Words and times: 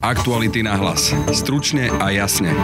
Aktuality 0.00 0.64
na 0.64 0.80
hlas. 0.80 1.12
Stručne 1.28 1.92
a 2.00 2.08
jasne. 2.08 2.56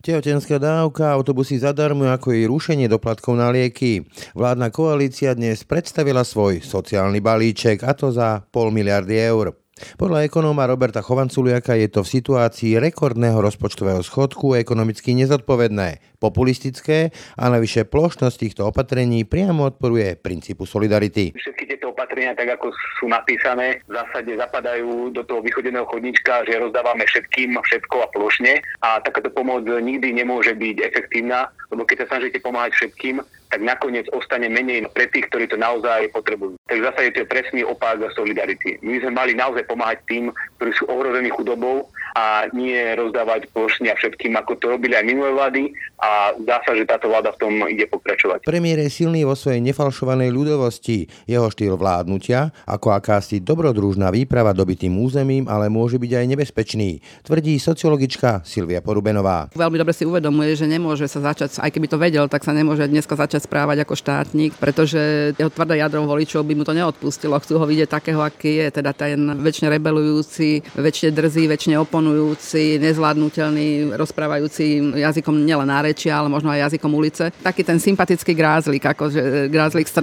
Tehotenská 0.00 0.56
dávka, 0.56 1.12
autobusy 1.12 1.60
zadarmo, 1.60 2.08
ako 2.08 2.32
i 2.32 2.48
rušenie 2.48 2.88
doplatkov 2.88 3.36
na 3.36 3.52
lieky. 3.52 4.08
Vládna 4.32 4.72
koalícia 4.72 5.36
dnes 5.36 5.68
predstavila 5.68 6.24
svoj 6.24 6.64
sociálny 6.64 7.20
balíček, 7.20 7.84
a 7.84 7.92
to 7.92 8.08
za 8.08 8.48
pol 8.48 8.72
miliardy 8.72 9.20
eur. 9.20 9.52
Podľa 9.96 10.26
ekonóma 10.26 10.66
Roberta 10.66 11.00
Chovanculiaka 11.04 11.78
je 11.78 11.88
to 11.88 12.00
v 12.02 12.12
situácii 12.20 12.78
rekordného 12.78 13.38
rozpočtového 13.38 14.02
schodku 14.02 14.58
ekonomicky 14.58 15.14
nezodpovedné, 15.14 16.20
populistické 16.22 17.14
a 17.38 17.44
navyše 17.48 17.86
plošnosť 17.86 18.36
týchto 18.36 18.62
opatrení 18.68 19.22
priamo 19.22 19.70
odporuje 19.70 20.18
princípu 20.18 20.66
solidarity. 20.66 21.32
Všetky 21.34 21.64
tieto 21.70 21.94
opatrenia, 21.94 22.34
tak 22.34 22.58
ako 22.58 22.70
sú 22.98 23.06
napísané, 23.10 23.82
v 23.86 23.92
zásade 23.94 24.34
zapadajú 24.34 25.14
do 25.14 25.22
toho 25.26 25.42
východeného 25.42 25.86
chodnička, 25.86 26.46
že 26.46 26.58
rozdávame 26.58 27.06
všetkým 27.06 27.58
všetko 27.58 27.96
a 28.02 28.08
plošne 28.14 28.62
a 28.82 29.02
takáto 29.02 29.30
pomoc 29.30 29.66
nikdy 29.66 30.14
nemôže 30.14 30.54
byť 30.54 30.76
efektívna, 30.82 31.50
lebo 31.70 31.86
keď 31.86 32.06
sa 32.06 32.16
snažíte 32.16 32.42
pomáhať 32.42 32.74
všetkým, 32.78 33.22
tak 33.48 33.60
nakoniec 33.64 34.06
ostane 34.12 34.48
menej 34.48 34.88
pre 34.92 35.08
tých, 35.08 35.28
ktorí 35.32 35.48
to 35.48 35.56
naozaj 35.56 36.08
potrebujú. 36.12 36.56
Takže 36.68 36.82
zase 36.84 37.00
je 37.08 37.12
to 37.16 37.22
presný 37.28 37.60
opak 37.64 38.00
solidarity. 38.12 38.76
My 38.84 39.00
sme 39.00 39.12
mali 39.16 39.32
naozaj 39.32 39.64
pomáhať 39.64 39.98
tým, 40.08 40.30
ktorí 40.60 40.70
sú 40.76 40.84
ohrození 40.88 41.32
chudobou 41.32 41.88
a 42.16 42.48
nie 42.50 42.76
rozdávať 42.98 43.46
plošne 43.52 43.92
všetkým, 43.94 44.34
ako 44.36 44.58
to 44.58 44.66
robili 44.74 44.96
aj 44.96 45.04
minulé 45.06 45.30
vlády 45.32 45.62
a 46.02 46.34
zdá 46.40 46.58
sa, 46.66 46.72
že 46.74 46.88
táto 46.88 47.06
vláda 47.06 47.30
v 47.36 47.40
tom 47.40 47.52
ide 47.68 47.86
pokračovať. 47.86 48.48
Premiér 48.48 48.82
je 48.86 48.90
silný 48.90 49.22
vo 49.22 49.38
svojej 49.38 49.62
nefalšovanej 49.62 50.32
ľudovosti. 50.32 51.06
Jeho 51.28 51.46
štýl 51.52 51.78
vládnutia, 51.78 52.50
ako 52.66 52.96
akási 52.96 53.38
dobrodružná 53.44 54.10
výprava 54.10 54.50
dobitým 54.56 54.98
územím, 54.98 55.46
ale 55.46 55.70
môže 55.70 56.00
byť 56.00 56.12
aj 56.18 56.26
nebezpečný, 56.26 56.90
tvrdí 57.22 57.54
sociologička 57.60 58.42
Silvia 58.42 58.82
Porubenová. 58.82 59.52
Veľmi 59.54 59.78
dobre 59.78 59.94
si 59.94 60.02
uvedomuje, 60.08 60.58
že 60.58 60.66
nemôže 60.66 61.06
sa 61.06 61.22
začať, 61.22 61.62
aj 61.62 61.70
keby 61.70 61.86
to 61.86 61.98
vedel, 62.00 62.24
tak 62.26 62.42
sa 62.42 62.50
nemôže 62.50 62.88
dneska 62.88 63.14
začať 63.14 63.37
začať 63.38 63.46
správať 63.46 63.86
ako 63.86 63.94
štátnik, 63.94 64.52
pretože 64.58 64.98
jeho 65.38 65.50
tvrdé 65.54 65.78
jadro 65.78 66.02
voličov 66.02 66.42
by 66.42 66.58
mu 66.58 66.66
to 66.66 66.74
neodpustilo. 66.74 67.38
Chcú 67.38 67.62
ho 67.62 67.66
vidieť 67.70 67.86
takého, 67.86 68.18
aký 68.18 68.66
je, 68.66 68.82
teda 68.82 68.90
ten 68.90 69.14
väčšine 69.38 69.70
rebelujúci, 69.78 70.74
väčšine 70.74 71.14
drzý, 71.14 71.46
väčšine 71.46 71.78
oponujúci, 71.78 72.82
nezvládnutelný, 72.82 73.94
rozprávajúci 73.94 74.98
jazykom 74.98 75.46
nielen 75.46 75.70
nárečia, 75.70 76.18
ale 76.18 76.26
možno 76.26 76.50
aj 76.50 76.74
jazykom 76.74 76.90
ulice. 76.90 77.30
Taký 77.46 77.62
ten 77.62 77.78
sympatický 77.78 78.34
grázlik, 78.34 78.82
akože 78.82 79.46
grázlik 79.46 79.86
z. 79.86 79.94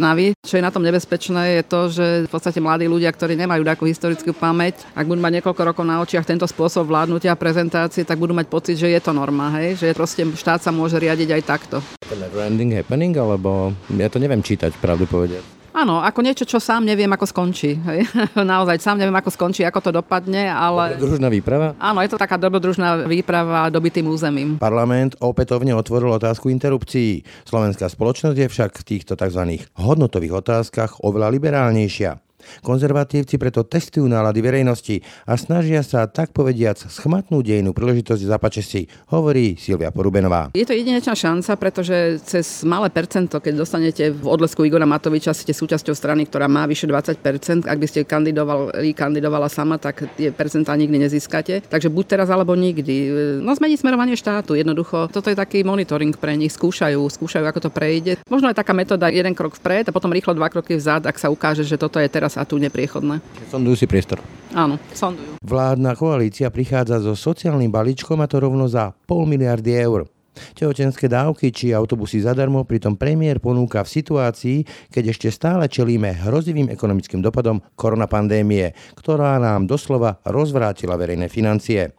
Čo 0.46 0.56
je 0.56 0.64
na 0.64 0.72
tom 0.72 0.86
nebezpečné, 0.86 1.60
je 1.60 1.64
to, 1.68 1.82
že 1.92 2.06
v 2.26 2.32
podstate 2.32 2.64
mladí 2.64 2.88
ľudia, 2.88 3.12
ktorí 3.12 3.36
nemajú 3.36 3.68
takú 3.68 3.84
historickú 3.90 4.32
pamäť, 4.32 4.88
ak 4.96 5.04
budú 5.04 5.20
mať 5.20 5.42
niekoľko 5.42 5.62
rokov 5.66 5.84
na 5.84 6.00
očiach 6.00 6.24
tento 6.24 6.48
spôsob 6.48 6.88
vládnutia 6.88 7.36
a 7.36 7.40
prezentácie, 7.40 8.08
tak 8.08 8.22
budú 8.22 8.32
mať 8.38 8.48
pocit, 8.48 8.78
že 8.80 8.94
je 8.94 9.02
to 9.02 9.12
norma, 9.12 9.52
hej? 9.60 9.82
že 9.82 9.98
proste 9.98 10.24
štát 10.24 10.62
sa 10.62 10.70
môže 10.70 10.96
riadiť 11.02 11.30
aj 11.36 11.44
takto. 11.44 11.78
Ending 12.14 12.72
happening, 12.76 13.18
alebo 13.18 13.74
ja 13.96 14.08
to 14.12 14.22
neviem 14.22 14.46
čítať, 14.46 14.78
pravdu 14.78 15.10
povedať. 15.10 15.56
Áno, 15.76 16.00
ako 16.00 16.24
niečo, 16.24 16.48
čo 16.48 16.56
sám 16.56 16.88
neviem, 16.88 17.12
ako 17.12 17.28
skončí. 17.28 17.76
Hej. 17.76 18.08
Naozaj, 18.40 18.80
sám 18.80 18.96
neviem, 18.96 19.12
ako 19.12 19.28
skončí, 19.28 19.68
ako 19.68 19.84
to 19.84 19.92
dopadne, 19.92 20.48
ale... 20.48 20.96
Dobrodružná 20.96 21.28
výprava? 21.28 21.76
Áno, 21.76 22.00
je 22.00 22.16
to 22.16 22.16
taká 22.16 22.40
dobrodružná 22.40 23.04
výprava 23.04 23.68
dobitým 23.68 24.08
územím. 24.08 24.56
Parlament 24.56 25.20
opätovne 25.20 25.76
otvoril 25.76 26.16
otázku 26.16 26.48
interrupcií. 26.48 27.28
Slovenská 27.44 27.92
spoločnosť 27.92 28.38
je 28.40 28.48
však 28.48 28.72
v 28.72 28.84
týchto 28.88 29.20
tzv. 29.20 29.68
hodnotových 29.76 30.40
otázkach 30.40 31.04
oveľa 31.04 31.28
liberálnejšia. 31.36 32.25
Konzervatívci 32.62 33.38
preto 33.38 33.66
testujú 33.66 34.06
nálady 34.06 34.40
verejnosti 34.42 34.96
a 35.26 35.36
snažia 35.36 35.82
sa 35.82 36.06
tak 36.10 36.32
povediac 36.32 36.78
schmatnúť 36.78 37.44
dejnú 37.58 37.72
príležitosť 37.76 38.22
zapače 38.26 38.62
si, 38.62 38.82
hovorí 39.12 39.58
Silvia 39.58 39.90
Porubenová. 39.90 40.54
Je 40.56 40.68
to 40.68 40.76
jedinečná 40.76 41.16
šanca, 41.16 41.52
pretože 41.58 42.22
cez 42.24 42.62
malé 42.68 42.92
percento, 42.92 43.42
keď 43.42 43.54
dostanete 43.56 44.14
v 44.14 44.26
odlesku 44.26 44.64
Igora 44.64 44.86
Matoviča, 44.86 45.34
ste 45.34 45.52
súčasťou 45.56 45.96
strany, 45.98 46.28
ktorá 46.30 46.46
má 46.46 46.68
vyše 46.70 46.86
20%. 46.88 47.66
Ak 47.66 47.78
by 47.80 47.88
ste 47.90 48.06
kandidovali, 48.06 48.94
kandidovala 48.94 49.50
sama, 49.50 49.82
tak 49.82 50.06
tie 50.16 50.30
percentá 50.30 50.78
nikdy 50.78 51.08
nezískate. 51.08 51.66
Takže 51.66 51.90
buď 51.90 52.06
teraz 52.06 52.28
alebo 52.30 52.54
nikdy. 52.54 53.12
No 53.42 53.56
zmeniť 53.56 53.82
smerovanie 53.82 54.16
štátu. 54.16 54.54
Jednoducho, 54.56 55.10
toto 55.10 55.32
je 55.32 55.38
taký 55.38 55.66
monitoring 55.66 56.16
pre 56.16 56.36
nich. 56.38 56.54
Skúšajú, 56.54 57.02
skúšajú, 57.02 57.46
ako 57.48 57.60
to 57.68 57.70
prejde. 57.72 58.20
Možno 58.30 58.52
aj 58.52 58.60
taká 58.60 58.76
metóda 58.76 59.10
jeden 59.10 59.34
krok 59.34 59.58
vpred 59.58 59.90
a 59.90 59.96
potom 59.96 60.12
rýchlo 60.12 60.36
dva 60.36 60.52
kroky 60.52 60.76
vzad, 60.76 61.08
ak 61.08 61.18
sa 61.18 61.32
ukáže, 61.32 61.64
že 61.64 61.80
toto 61.80 61.98
je 61.98 62.08
teraz 62.12 62.35
a 62.36 62.44
tu 62.48 62.60
nepriechodné. 62.60 63.24
Sondujú 63.50 63.76
si 63.80 63.86
priestor. 63.88 64.20
Áno, 64.56 64.80
sondujú. 64.96 65.40
Vládna 65.44 65.96
koalícia 66.00 66.48
prichádza 66.52 67.02
so 67.04 67.16
sociálnym 67.16 67.72
balíčkom 67.72 68.20
a 68.24 68.28
to 68.30 68.40
rovno 68.40 68.68
za 68.70 68.96
pol 69.08 69.28
miliardy 69.28 69.76
eur. 69.76 70.08
Tehotenské 70.36 71.08
dávky 71.08 71.52
či 71.52 71.72
autobusy 71.72 72.20
zadarmo 72.20 72.68
pritom 72.68 73.00
premiér 73.00 73.40
ponúka 73.40 73.84
v 73.88 73.94
situácii, 74.00 74.58
keď 74.92 75.16
ešte 75.16 75.28
stále 75.32 75.72
čelíme 75.72 76.12
hrozivým 76.28 76.68
ekonomickým 76.68 77.24
dopadom 77.24 77.64
koronapandémie, 77.80 78.76
ktorá 79.00 79.40
nám 79.40 79.64
doslova 79.64 80.20
rozvrátila 80.28 81.00
verejné 81.00 81.32
financie. 81.32 81.96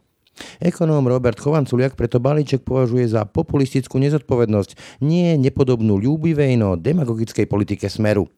Ekonóm 0.60 1.08
Robert 1.08 1.40
Chovanculiak 1.40 1.96
preto 1.96 2.20
balíček 2.20 2.60
považuje 2.60 3.08
za 3.08 3.24
populistickú 3.24 3.96
nezodpovednosť, 3.96 5.00
nie 5.00 5.32
nepodobnú 5.40 5.96
ľúbivej, 5.96 6.60
no 6.60 6.76
demagogickej 6.76 7.48
politike 7.48 7.88
smeru. 7.88 8.28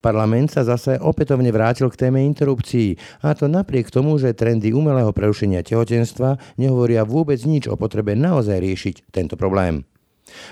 Parlament 0.00 0.50
sa 0.50 0.64
zase 0.64 0.96
opätovne 0.98 1.52
vrátil 1.52 1.92
k 1.92 2.08
téme 2.08 2.24
interrupcií, 2.24 2.96
a 3.22 3.36
to 3.36 3.46
napriek 3.46 3.92
tomu, 3.92 4.16
že 4.16 4.34
trendy 4.34 4.72
umelého 4.74 5.12
prerušenia 5.12 5.62
tehotenstva 5.62 6.58
nehovoria 6.58 7.04
vôbec 7.04 7.38
nič 7.44 7.68
o 7.70 7.76
potrebe 7.76 8.16
naozaj 8.16 8.58
riešiť 8.58 8.94
tento 9.12 9.36
problém. 9.38 9.84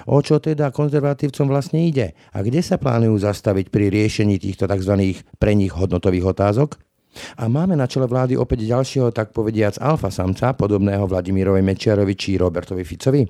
O 0.09 0.25
čo 0.25 0.41
teda 0.41 0.73
konzervatívcom 0.73 1.53
vlastne 1.53 1.85
ide 1.85 2.17
a 2.33 2.41
kde 2.41 2.65
sa 2.65 2.81
plánujú 2.81 3.21
zastaviť 3.21 3.69
pri 3.69 3.93
riešení 3.93 4.41
týchto 4.41 4.65
tzv. 4.65 5.21
pre 5.37 5.53
nich 5.53 5.73
hodnotových 5.73 6.33
otázok? 6.33 6.86
A 7.37 7.49
máme 7.51 7.75
na 7.75 7.89
čele 7.89 8.09
vlády 8.09 8.37
opäť 8.37 8.67
ďalšieho, 8.67 9.11
tak 9.11 9.33
povediac, 9.33 9.81
alfa 9.81 10.13
samca, 10.13 10.53
podobného 10.57 11.05
Vladimírovi 11.05 11.61
Mečiarovi 11.65 12.15
či 12.17 12.41
Robertovi 12.41 12.83
Ficovi? 12.83 13.23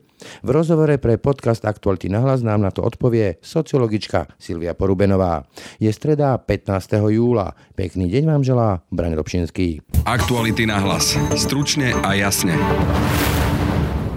V 0.42 0.48
rozhovore 0.48 0.97
pre 0.97 1.20
podcast 1.20 1.64
Aktuality 1.64 2.08
na 2.08 2.24
hlas 2.24 2.41
nám 2.41 2.64
na 2.64 2.70
to 2.72 2.82
odpovie 2.82 3.38
sociologička 3.44 4.26
Silvia 4.41 4.72
Porubenová. 4.72 5.44
Je 5.80 5.91
streda 5.92 6.36
15. 6.41 7.12
júla. 7.12 7.52
Pekný 7.76 8.08
deň 8.08 8.24
vám 8.26 8.42
želá 8.42 8.80
Brane 8.88 9.16
Dobšinský. 9.16 9.82
Aktuality 10.08 10.64
na 10.64 10.80
hlas. 10.80 11.18
Stručne 11.36 11.92
a 12.00 12.16
jasne. 12.16 12.56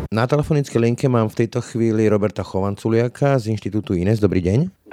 Na 0.10 0.26
telefonickej 0.26 0.82
linke 0.82 1.06
mám 1.06 1.30
v 1.30 1.46
tejto 1.46 1.62
chvíli 1.62 2.10
Roberta 2.10 2.42
Chovanculiaka 2.42 3.38
z 3.38 3.54
Inštitútu 3.54 3.94
INES. 3.94 4.18
Dobrý 4.18 4.42
deň 4.42 4.90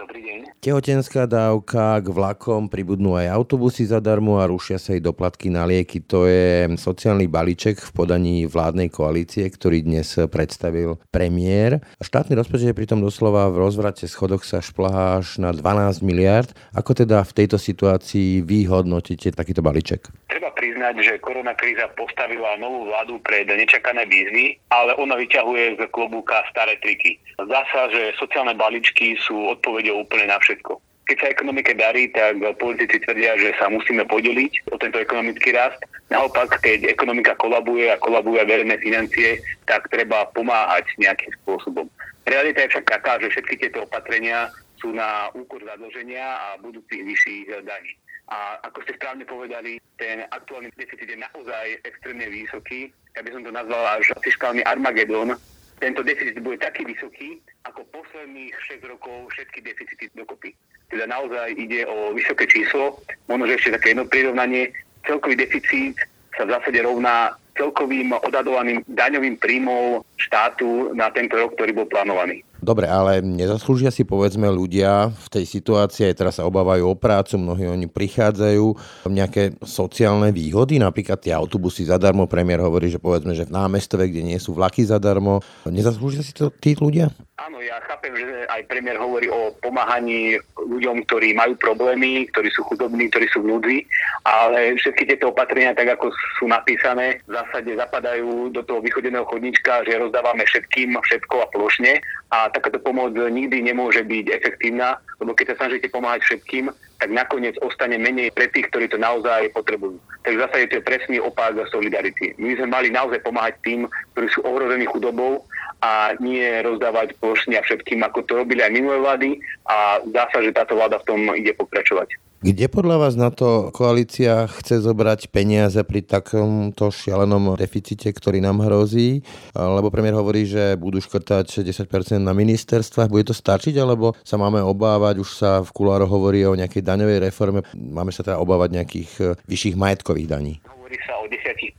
tehotenská 0.61 1.29
dávka, 1.29 2.01
k 2.01 2.09
vlakom 2.11 2.67
pribudnú 2.67 3.15
aj 3.15 3.31
autobusy 3.31 3.87
zadarmo 3.87 4.41
a 4.41 4.49
rušia 4.49 4.81
sa 4.81 4.97
aj 4.97 5.05
doplatky 5.05 5.53
na 5.53 5.69
lieky. 5.69 6.03
To 6.09 6.25
je 6.25 6.71
sociálny 6.75 7.29
balíček 7.31 7.79
v 7.79 7.91
podaní 7.95 8.37
vládnej 8.49 8.91
koalície, 8.91 9.47
ktorý 9.47 9.85
dnes 9.85 10.17
predstavil 10.33 10.99
premiér. 11.13 11.85
Štátny 12.01 12.35
rozpočet 12.35 12.73
je 12.73 12.79
pritom 12.79 12.99
doslova 12.99 13.53
v 13.53 13.61
rozvrate 13.63 14.09
schodoch 14.09 14.43
sa 14.43 14.65
šplhá 14.65 15.21
až 15.21 15.39
na 15.39 15.53
12 15.53 16.01
miliard. 16.01 16.51
Ako 16.73 16.97
teda 16.97 17.23
v 17.23 17.33
tejto 17.37 17.61
situácii 17.61 18.41
vy 18.43 18.67
hodnotíte 18.67 19.33
takýto 19.37 19.61
balíček? 19.61 20.09
Treba 20.33 20.51
priznať, 20.57 20.95
že 21.05 21.23
korona 21.23 21.53
kríza 21.53 21.89
postavila 21.95 22.57
novú 22.57 22.89
vládu 22.89 23.21
pred 23.23 23.45
nečakané 23.45 24.09
výzvy, 24.09 24.57
ale 24.73 24.97
ona 24.97 25.15
vyťahuje 25.21 25.77
z 25.77 25.81
klobúka 25.93 26.43
staré 26.49 26.81
triky. 26.81 27.21
Zdá 27.37 27.69
sa, 27.69 27.93
že 27.93 28.17
sociálne 28.17 28.57
balíčky 28.57 29.21
sú 29.21 29.53
odpovedou 29.53 30.09
úplne 30.09 30.33
na 30.33 30.41
všetko 30.41 30.56
všetko. 30.57 30.81
Keď 31.07 31.17
sa 31.23 31.31
ekonomike 31.31 31.71
darí, 31.79 32.11
tak 32.11 32.43
politici 32.59 32.99
tvrdia, 32.99 33.39
že 33.39 33.55
sa 33.63 33.71
musíme 33.71 34.03
podeliť 34.11 34.75
o 34.75 34.77
tento 34.81 34.99
ekonomický 34.99 35.55
rast. 35.55 35.79
Naopak, 36.11 36.59
keď 36.59 36.91
ekonomika 36.91 37.39
kolabuje 37.39 37.95
a 37.95 38.01
kolabuje 38.03 38.43
verejné 38.43 38.75
financie, 38.83 39.39
tak 39.71 39.87
treba 39.87 40.27
pomáhať 40.35 40.91
nejakým 40.99 41.31
spôsobom. 41.43 41.87
Realita 42.27 42.67
je 42.67 42.75
však 42.75 42.91
taká, 42.91 43.23
že 43.23 43.31
všetky 43.31 43.55
tieto 43.55 43.87
opatrenia 43.87 44.51
sú 44.83 44.91
na 44.91 45.31
úkor 45.39 45.63
zadlženia 45.63 46.27
a 46.27 46.47
budúcich 46.59 47.07
vyšších 47.07 47.55
daní. 47.63 47.95
A 48.27 48.59
ako 48.67 48.83
ste 48.83 48.99
správne 48.99 49.23
povedali, 49.23 49.79
ten 50.03 50.27
aktuálny 50.35 50.75
deficit 50.75 51.07
je 51.07 51.23
naozaj 51.23 51.87
extrémne 51.87 52.27
vysoký. 52.27 52.91
Ja 53.15 53.23
by 53.23 53.31
som 53.31 53.47
to 53.47 53.55
nazval 53.55 53.87
až 53.95 54.11
fiskálny 54.27 54.67
Armagedon, 54.67 55.39
tento 55.79 56.01
deficit 56.01 56.41
bude 56.41 56.57
taký 56.57 56.89
vysoký, 56.89 57.41
ako 57.69 57.85
posledných 57.93 58.55
6 58.81 58.93
rokov 58.93 59.29
všetky 59.37 59.61
deficity 59.61 60.09
dokopy. 60.17 60.57
Teda 60.89 61.05
naozaj 61.11 61.53
ide 61.59 61.85
o 61.85 62.15
vysoké 62.15 62.47
číslo. 62.47 63.03
Možno, 63.29 63.51
ešte 63.51 63.75
také 63.77 63.93
jedno 63.93 64.09
prirovnanie. 64.09 64.73
Celkový 65.05 65.37
deficit 65.37 65.99
sa 66.39 66.47
v 66.47 66.53
zásade 66.57 66.81
rovná 66.81 67.35
celkovým 67.57 68.13
odhadovaným 68.13 68.85
daňovým 68.89 69.41
príjmom 69.41 70.05
štátu 70.21 70.93
na 70.93 71.09
tento 71.13 71.37
rok, 71.41 71.57
ktorý 71.57 71.73
bol 71.73 71.89
plánovaný. 71.89 72.45
Dobre, 72.67 72.91
ale 72.91 73.23
nezaslúžia 73.23 73.95
si 73.95 74.03
povedzme 74.03 74.51
ľudia 74.51 75.15
v 75.15 75.29
tej 75.31 75.47
situácii, 75.47 76.11
aj 76.11 76.19
teraz 76.19 76.35
sa 76.43 76.51
obávajú 76.51 76.91
o 76.91 76.99
prácu, 76.99 77.39
mnohí 77.39 77.63
oni 77.71 77.87
prichádzajú, 77.87 78.67
nejaké 79.07 79.55
sociálne 79.63 80.35
výhody, 80.35 80.83
napríklad 80.83 81.23
tie 81.23 81.31
autobusy 81.31 81.87
zadarmo, 81.87 82.27
premiér 82.27 82.67
hovorí, 82.67 82.91
že 82.91 82.99
povedzme, 82.99 83.39
že 83.39 83.47
v 83.47 83.55
námestove, 83.55 84.11
kde 84.11 84.35
nie 84.35 84.39
sú 84.43 84.59
vlaky 84.59 84.83
zadarmo, 84.83 85.47
nezaslúžia 85.63 86.27
si 86.27 86.35
to 86.35 86.51
tí 86.51 86.75
ľudia? 86.75 87.07
Áno, 87.39 87.63
ja 87.63 87.79
chápem, 87.85 88.17
že 88.17 88.49
aj 88.49 88.65
premiér 88.67 88.97
hovorí 88.97 89.29
o 89.29 89.53
pomáhaní 89.61 90.41
ľuďom, 90.57 91.05
ktorí 91.07 91.37
majú 91.37 91.55
problémy, 91.61 92.27
ktorí 92.33 92.49
sú 92.49 92.65
chudobní, 92.65 93.13
ktorí 93.13 93.29
sú 93.29 93.45
v 93.45 93.53
núdzi, 93.53 93.79
ale 94.25 94.75
všetky 94.81 95.05
tieto 95.05 95.31
opatrenia, 95.31 95.77
tak 95.77 96.01
ako 96.01 96.11
sú 96.41 96.49
napísané, 96.49 97.21
v 97.29 97.37
zásade 97.37 97.77
zapadajú 97.77 98.51
do 98.51 98.65
toho 98.65 98.81
vychodeného 98.81 99.29
chodnička, 99.29 99.85
že 99.85 100.01
rozdávame 100.01 100.49
všetkým 100.49 100.97
všetko 100.97 101.45
a 101.45 101.47
plošne. 101.53 102.01
A 102.33 102.51
takáto 102.57 102.81
pomoc 102.81 103.13
nikdy 103.13 103.61
nemôže 103.61 104.01
byť 104.01 104.27
efektívna, 104.33 104.97
lebo 105.21 105.37
keď 105.37 105.53
sa 105.53 105.65
snažíte 105.65 105.93
pomáhať 105.93 106.25
všetkým, 106.25 106.73
tak 106.97 107.13
nakoniec 107.13 107.55
ostane 107.61 108.01
menej 108.01 108.33
pre 108.33 108.49
tých, 108.49 108.73
ktorí 108.73 108.89
to 108.89 108.97
naozaj 108.97 109.53
potrebujú. 109.53 110.01
Takže 110.25 110.43
zase 110.49 110.57
je 110.65 110.69
to 110.73 110.89
presný 110.89 111.21
opak 111.21 111.55
solidarity. 111.69 112.33
My 112.41 112.57
sme 112.57 112.69
mali 112.73 112.89
naozaj 112.89 113.21
pomáhať 113.21 113.55
tým, 113.61 113.85
ktorí 114.17 114.27
sú 114.33 114.41
ohrození 114.43 114.89
chudobou 114.89 115.45
a 115.85 116.17
nie 116.19 116.43
rozdávať 116.65 117.13
plošne 117.21 117.61
všetkým, 117.61 118.01
ako 118.01 118.25
to 118.25 118.33
robili 118.41 118.65
aj 118.65 118.73
minulé 118.73 118.97
vlády 118.97 119.31
a 119.69 120.01
zdá 120.09 120.25
sa, 120.33 120.41
že 120.41 120.57
táto 120.57 120.73
vláda 120.73 120.97
v 121.05 121.09
tom 121.13 121.21
ide 121.37 121.53
pokračovať. 121.53 122.26
Kde 122.37 122.69
podľa 122.69 123.01
vás 123.01 123.17
na 123.17 123.33
to 123.33 123.73
koalícia 123.73 124.45
chce 124.45 124.85
zobrať 124.85 125.33
peniaze 125.33 125.81
pri 125.81 126.05
takomto 126.05 126.93
šialenom 126.93 127.57
deficite, 127.57 128.13
ktorý 128.13 128.45
nám 128.45 128.61
hrozí? 128.61 129.25
Lebo 129.57 129.89
premiér 129.89 130.21
hovorí, 130.21 130.45
že 130.45 130.77
budú 130.77 131.01
škrtať 131.01 131.65
10% 131.65 132.21
na 132.21 132.37
ministerstvách. 132.37 133.09
Bude 133.09 133.33
to 133.33 133.33
stačiť, 133.33 133.81
alebo 133.81 134.13
sa 134.21 134.37
máme 134.37 134.61
obávať, 134.61 135.25
už 135.25 135.31
sa 135.33 135.65
v 135.65 135.71
kulároch 135.73 136.13
hovorí 136.13 136.45
o 136.45 136.53
nejakej 136.53 136.85
daňovej 136.85 137.25
reforme, 137.25 137.65
máme 137.73 138.13
sa 138.13 138.21
teda 138.21 138.37
obávať 138.37 138.69
nejakých 138.85 139.11
eh, 139.25 139.27
vyšších 139.49 139.81
majetkových 139.81 140.29
daní? 140.29 140.55
Hovorí 140.69 141.01
sa 141.09 141.17
o 141.25 141.26
10%, 141.29 141.77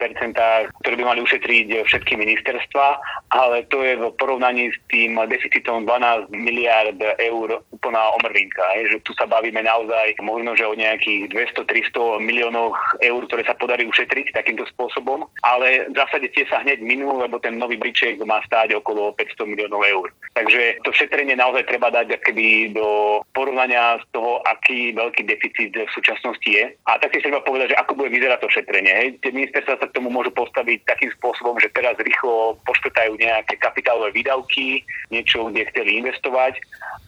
ktoré 0.84 0.96
by 1.00 1.04
mali 1.04 1.20
ušetriť 1.24 1.84
všetky 1.88 2.14
ministerstva, 2.20 2.88
ale 3.34 3.64
to 3.68 3.84
je 3.84 3.98
v 3.98 4.12
porovnaní 4.16 4.72
s 4.72 4.78
tým 4.92 5.20
deficitom 5.28 5.84
12 5.86 6.32
miliard 6.32 7.00
eur 7.20 7.62
úplná 7.72 8.04
omrvinka. 8.22 8.64
Je, 8.82 8.98
že 8.98 9.04
tu 9.04 9.12
sa 9.16 9.26
bavíme 9.28 9.64
naozaj 9.64 10.20
možno, 10.24 10.56
že 10.56 10.68
o 10.68 10.76
nejakých 10.76 11.32
200-300 11.58 12.24
miliónoch 12.24 12.76
eur, 13.04 13.22
ktoré 13.28 13.44
sa 13.46 13.56
podarí 13.56 13.88
ušetriť 13.88 14.36
takýmto 14.36 14.66
spôsobom, 14.76 15.28
ale 15.44 15.88
v 15.92 15.96
zásade 15.96 16.28
tie 16.34 16.44
sa 16.48 16.64
hneď 16.64 16.82
minú, 16.84 17.18
lebo 17.20 17.40
ten 17.40 17.56
nový 17.56 17.78
briček 17.80 18.20
má 18.24 18.42
stáť 18.46 18.76
okolo 18.78 19.14
500 19.16 19.48
miliónov 19.48 19.84
eur. 19.88 20.08
Takže 20.34 20.82
to 20.86 20.94
šetrenie 20.94 21.34
naozaj 21.34 21.66
treba 21.66 21.90
dať 21.90 22.20
keby 22.22 22.74
do 22.74 23.22
porovnania 23.34 23.98
z 24.02 24.06
toho, 24.14 24.42
aký 24.46 24.94
veľký 24.94 25.24
deficit 25.26 25.74
v 25.74 25.90
súčasnosti 25.94 26.46
je. 26.46 26.74
A 26.86 27.02
taktiež 27.02 27.26
treba 27.26 27.42
povedať, 27.42 27.74
že 27.74 27.80
ako 27.80 27.98
bude 27.98 28.14
vyzerať 28.14 28.40
to 28.42 28.50
šetrenie 28.54 28.94
hej. 28.94 29.08
Tie 29.22 29.34
ministerstva 29.38 29.78
sa 29.78 29.86
k 29.86 29.96
tomu 29.96 30.10
môžu 30.10 30.34
postaviť 30.34 30.90
takým 30.90 31.14
spôsobom, 31.22 31.62
že 31.62 31.70
teraz 31.70 31.94
rýchlo 32.02 32.58
poškrtajú 32.66 33.14
nejaké 33.22 33.62
kapitálové 33.62 34.18
výdavky, 34.18 34.82
niečo, 35.14 35.54
kde 35.54 35.70
chceli 35.70 36.02
investovať 36.02 36.58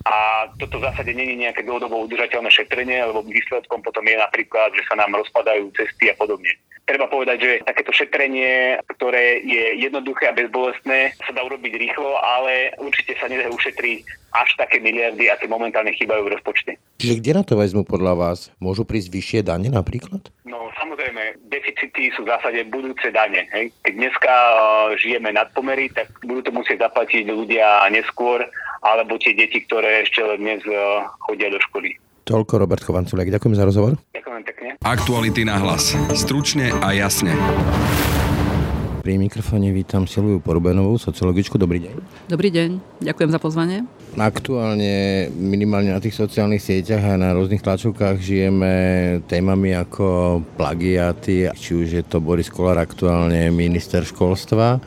a 0.05 0.47
toto 0.61 0.77
v 0.77 0.85
zásade 0.89 1.11
nie 1.11 1.35
je 1.35 1.41
nejaké 1.49 1.65
dlhodobo 1.65 2.05
udržateľné 2.05 2.49
šetrenie, 2.53 3.01
lebo 3.03 3.25
výsledkom 3.25 3.81
potom 3.81 4.05
je 4.05 4.15
napríklad, 4.15 4.71
že 4.77 4.85
sa 4.85 4.95
nám 4.95 5.17
rozpadajú 5.17 5.73
cesty 5.75 6.13
a 6.13 6.15
podobne. 6.15 6.53
Treba 6.89 7.06
povedať, 7.06 7.38
že 7.38 7.51
takéto 7.69 7.94
šetrenie, 7.94 8.81
ktoré 8.97 9.45
je 9.45 9.77
jednoduché 9.77 10.25
a 10.25 10.33
bezbolestné, 10.33 11.13
sa 11.21 11.30
dá 11.38 11.45
urobiť 11.45 11.77
rýchlo, 11.77 12.18
ale 12.18 12.74
určite 12.81 13.13
sa 13.21 13.30
nedá 13.30 13.45
ušetriť 13.53 14.01
až 14.33 14.50
také 14.57 14.81
miliardy, 14.81 15.30
aké 15.30 15.45
momentálne 15.45 15.94
chýbajú 15.94 16.25
v 16.25 16.33
rozpočte. 16.33 16.81
Čiže 16.97 17.21
kde 17.21 17.31
na 17.38 17.44
to 17.45 17.62
vezmu 17.62 17.86
podľa 17.86 18.18
vás? 18.18 18.50
Môžu 18.57 18.89
prísť 18.89 19.13
vyššie 19.13 19.39
dane 19.45 19.69
napríklad? 19.69 20.33
No 20.50 20.74
samozrejme, 20.81 21.38
deficity 21.53 22.09
sú 22.18 22.25
v 22.25 22.33
zásade 22.33 22.65
budúce 22.74 23.13
dane. 23.13 23.45
Hej. 23.53 23.69
Keď 23.86 23.94
dneska 23.94 24.33
uh, 24.33 24.57
žijeme 24.97 25.30
nad 25.30 25.53
pomery, 25.53 25.94
tak 25.94 26.09
budú 26.25 26.50
to 26.50 26.51
musieť 26.57 26.89
zaplatiť 26.89 27.30
ľudia 27.30 27.86
neskôr, 27.94 28.41
alebo 28.81 29.21
tie 29.21 29.38
deti, 29.38 29.62
ktoré 29.62 30.09
ešte 30.09 30.25
dnes 30.41 30.65
uh, 30.65 31.06
chodia 31.21 31.53
do 31.53 31.62
školy. 31.69 32.01
Toľko 32.25 32.65
Robert 32.65 32.81
Chovanculek. 32.81 33.30
Ďakujem 33.30 33.53
za 33.57 33.65
rozhovor. 33.65 33.94
Ďakujem. 34.13 34.41
Aktuality 34.79 35.43
na 35.43 35.59
hlas. 35.59 35.91
Stručne 36.15 36.71
a 36.79 36.95
jasne. 36.95 37.35
Pri 39.03 39.19
mikrofóne 39.19 39.75
vítam 39.75 40.07
Silviu 40.07 40.39
Porubenovú, 40.39 40.95
sociologičku. 40.95 41.59
Dobrý 41.59 41.83
deň. 41.83 41.95
Dobrý 42.31 42.47
deň, 42.47 43.03
ďakujem 43.03 43.27
za 43.27 43.43
pozvanie. 43.43 43.83
Aktuálne 44.15 45.27
minimálne 45.35 45.91
na 45.91 45.99
tých 45.99 46.15
sociálnych 46.15 46.63
sieťach 46.63 47.11
a 47.11 47.19
na 47.19 47.35
rôznych 47.35 47.59
tlačovkách 47.59 48.23
žijeme 48.23 48.71
témami 49.27 49.75
ako 49.75 50.39
plagiaty, 50.55 51.51
či 51.59 51.71
už 51.75 51.99
je 51.99 52.03
to 52.07 52.23
Boris 52.23 52.47
Kolár 52.47 52.79
aktuálne 52.79 53.51
minister 53.51 54.07
školstva, 54.07 54.79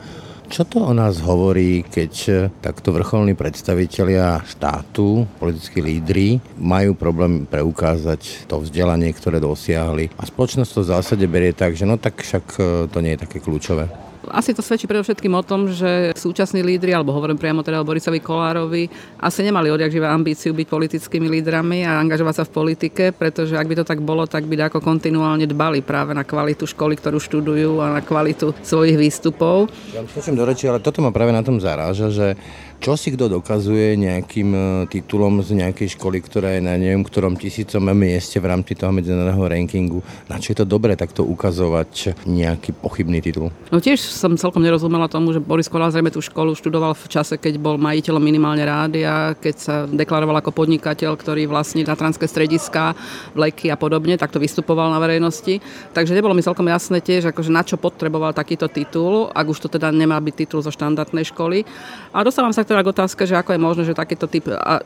čo 0.49 0.63
to 0.67 0.83
o 0.83 0.93
nás 0.95 1.19
hovorí, 1.23 1.83
keď 1.85 2.47
takto 2.63 2.95
vrcholní 2.95 3.35
predstavitelia 3.37 4.41
štátu, 4.43 5.27
politickí 5.37 5.79
lídry, 5.79 6.27
majú 6.59 6.95
problém 6.95 7.45
preukázať 7.45 8.47
to 8.47 8.63
vzdelanie, 8.63 9.11
ktoré 9.13 9.43
dosiahli 9.43 10.13
a 10.17 10.23
spoločnosť 10.23 10.71
to 10.71 10.81
v 10.83 10.91
zásade 10.91 11.25
berie 11.27 11.51
tak, 11.51 11.75
že 11.75 11.85
no 11.87 11.99
tak 11.99 12.21
však 12.21 12.45
e, 12.55 12.61
to 12.87 12.97
nie 13.03 13.15
je 13.15 13.23
také 13.27 13.37
kľúčové. 13.43 14.12
Asi 14.31 14.55
to 14.55 14.63
svedčí 14.63 14.87
predovšetkým 14.87 15.33
o 15.35 15.43
tom, 15.43 15.67
že 15.67 16.15
súčasní 16.15 16.63
lídry, 16.63 16.95
alebo 16.95 17.11
hovorím 17.11 17.35
priamo 17.35 17.59
teda 17.65 17.83
o 17.83 17.87
Borisovi 17.87 18.23
Kolárovi, 18.23 18.87
asi 19.19 19.43
nemali 19.43 19.67
odjak 19.67 19.91
živé 19.91 20.07
ambíciu 20.07 20.55
byť 20.55 20.67
politickými 20.69 21.27
lídrami 21.27 21.83
a 21.83 21.99
angažovať 21.99 22.35
sa 22.39 22.43
v 22.47 22.53
politike, 22.55 23.03
pretože 23.11 23.59
ak 23.59 23.67
by 23.67 23.75
to 23.81 23.85
tak 23.87 23.99
bolo, 23.99 24.23
tak 24.23 24.47
by 24.47 24.55
ako 24.63 24.79
kontinuálne 24.79 25.43
dbali 25.43 25.83
práve 25.83 26.15
na 26.15 26.23
kvalitu 26.23 26.63
školy, 26.63 26.95
ktorú 26.95 27.19
študujú 27.19 27.83
a 27.83 27.99
na 27.99 28.01
kvalitu 28.01 28.55
svojich 28.63 28.95
výstupov. 28.95 29.67
Ja 29.91 30.03
skočím 30.07 30.39
do 30.39 30.47
reči, 30.47 30.71
ale 30.71 30.79
toto 30.79 31.03
ma 31.03 31.11
práve 31.11 31.35
na 31.35 31.43
tom 31.43 31.59
zaráža, 31.59 32.07
že 32.07 32.39
čo 32.83 32.99
si 32.99 33.15
kto 33.15 33.31
dokazuje 33.31 33.95
nejakým 33.95 34.49
e, 34.51 34.59
titulom 34.91 35.39
z 35.39 35.55
nejakej 35.55 35.95
školy, 35.95 36.19
ktorá 36.19 36.59
je 36.59 36.67
na 36.67 36.75
neviem 36.75 36.99
ktorom 36.99 37.39
tisícom 37.39 37.79
mieste 37.95 38.43
v 38.43 38.51
rámci 38.51 38.75
toho 38.75 38.91
medzinárodného 38.91 39.39
rankingu. 39.39 40.03
Na 40.27 40.35
čo 40.35 40.51
je 40.51 40.59
to 40.59 40.67
dobré 40.67 40.99
takto 40.99 41.23
ukazovať 41.23 42.27
nejaký 42.27 42.75
pochybný 42.75 43.23
titul? 43.23 43.55
No 43.71 43.79
tiež 43.79 44.03
som 44.03 44.35
celkom 44.35 44.59
nerozumela 44.59 45.07
tomu, 45.07 45.31
že 45.31 45.39
Boris 45.39 45.71
Kolár 45.71 45.95
zrejme 45.95 46.11
tú 46.11 46.19
školu 46.19 46.59
študoval 46.59 46.91
v 46.91 47.07
čase, 47.07 47.39
keď 47.39 47.55
bol 47.55 47.79
majiteľom 47.79 48.19
minimálne 48.19 48.67
rádia, 48.67 49.31
keď 49.39 49.55
sa 49.55 49.75
deklaroval 49.87 50.43
ako 50.43 50.51
podnikateľ, 50.51 51.15
ktorý 51.15 51.47
vlastní 51.47 51.87
transké 51.87 52.27
strediska, 52.27 52.99
vleky 53.31 53.71
a 53.71 53.79
podobne, 53.79 54.19
takto 54.19 54.43
vystupoval 54.43 54.91
na 54.91 54.99
verejnosti. 54.99 55.63
Takže 55.95 56.11
nebolo 56.11 56.35
mi 56.35 56.43
celkom 56.43 56.67
jasné 56.67 56.99
tiež, 56.99 57.31
akože 57.31 57.47
na 57.47 57.63
čo 57.63 57.79
potreboval 57.79 58.35
takýto 58.35 58.67
titul, 58.67 59.31
ak 59.31 59.45
už 59.47 59.63
to 59.63 59.67
teda 59.71 59.87
nemá 59.95 60.19
byť 60.19 60.35
titul 60.35 60.59
zo 60.59 60.67
štandardnej 60.75 61.23
školy. 61.31 61.63
A 62.11 62.27
dostávam 62.27 62.51
sa 62.51 62.67
k 62.67 62.72
teda 62.73 62.81
k 62.81 62.93
otázke, 62.97 63.21
že 63.29 63.37
ako 63.37 63.53
je 63.53 63.61
možné, 63.61 63.81
že 63.85 63.93
takýto 63.93 64.25
typ... 64.25 64.49
A 64.49 64.81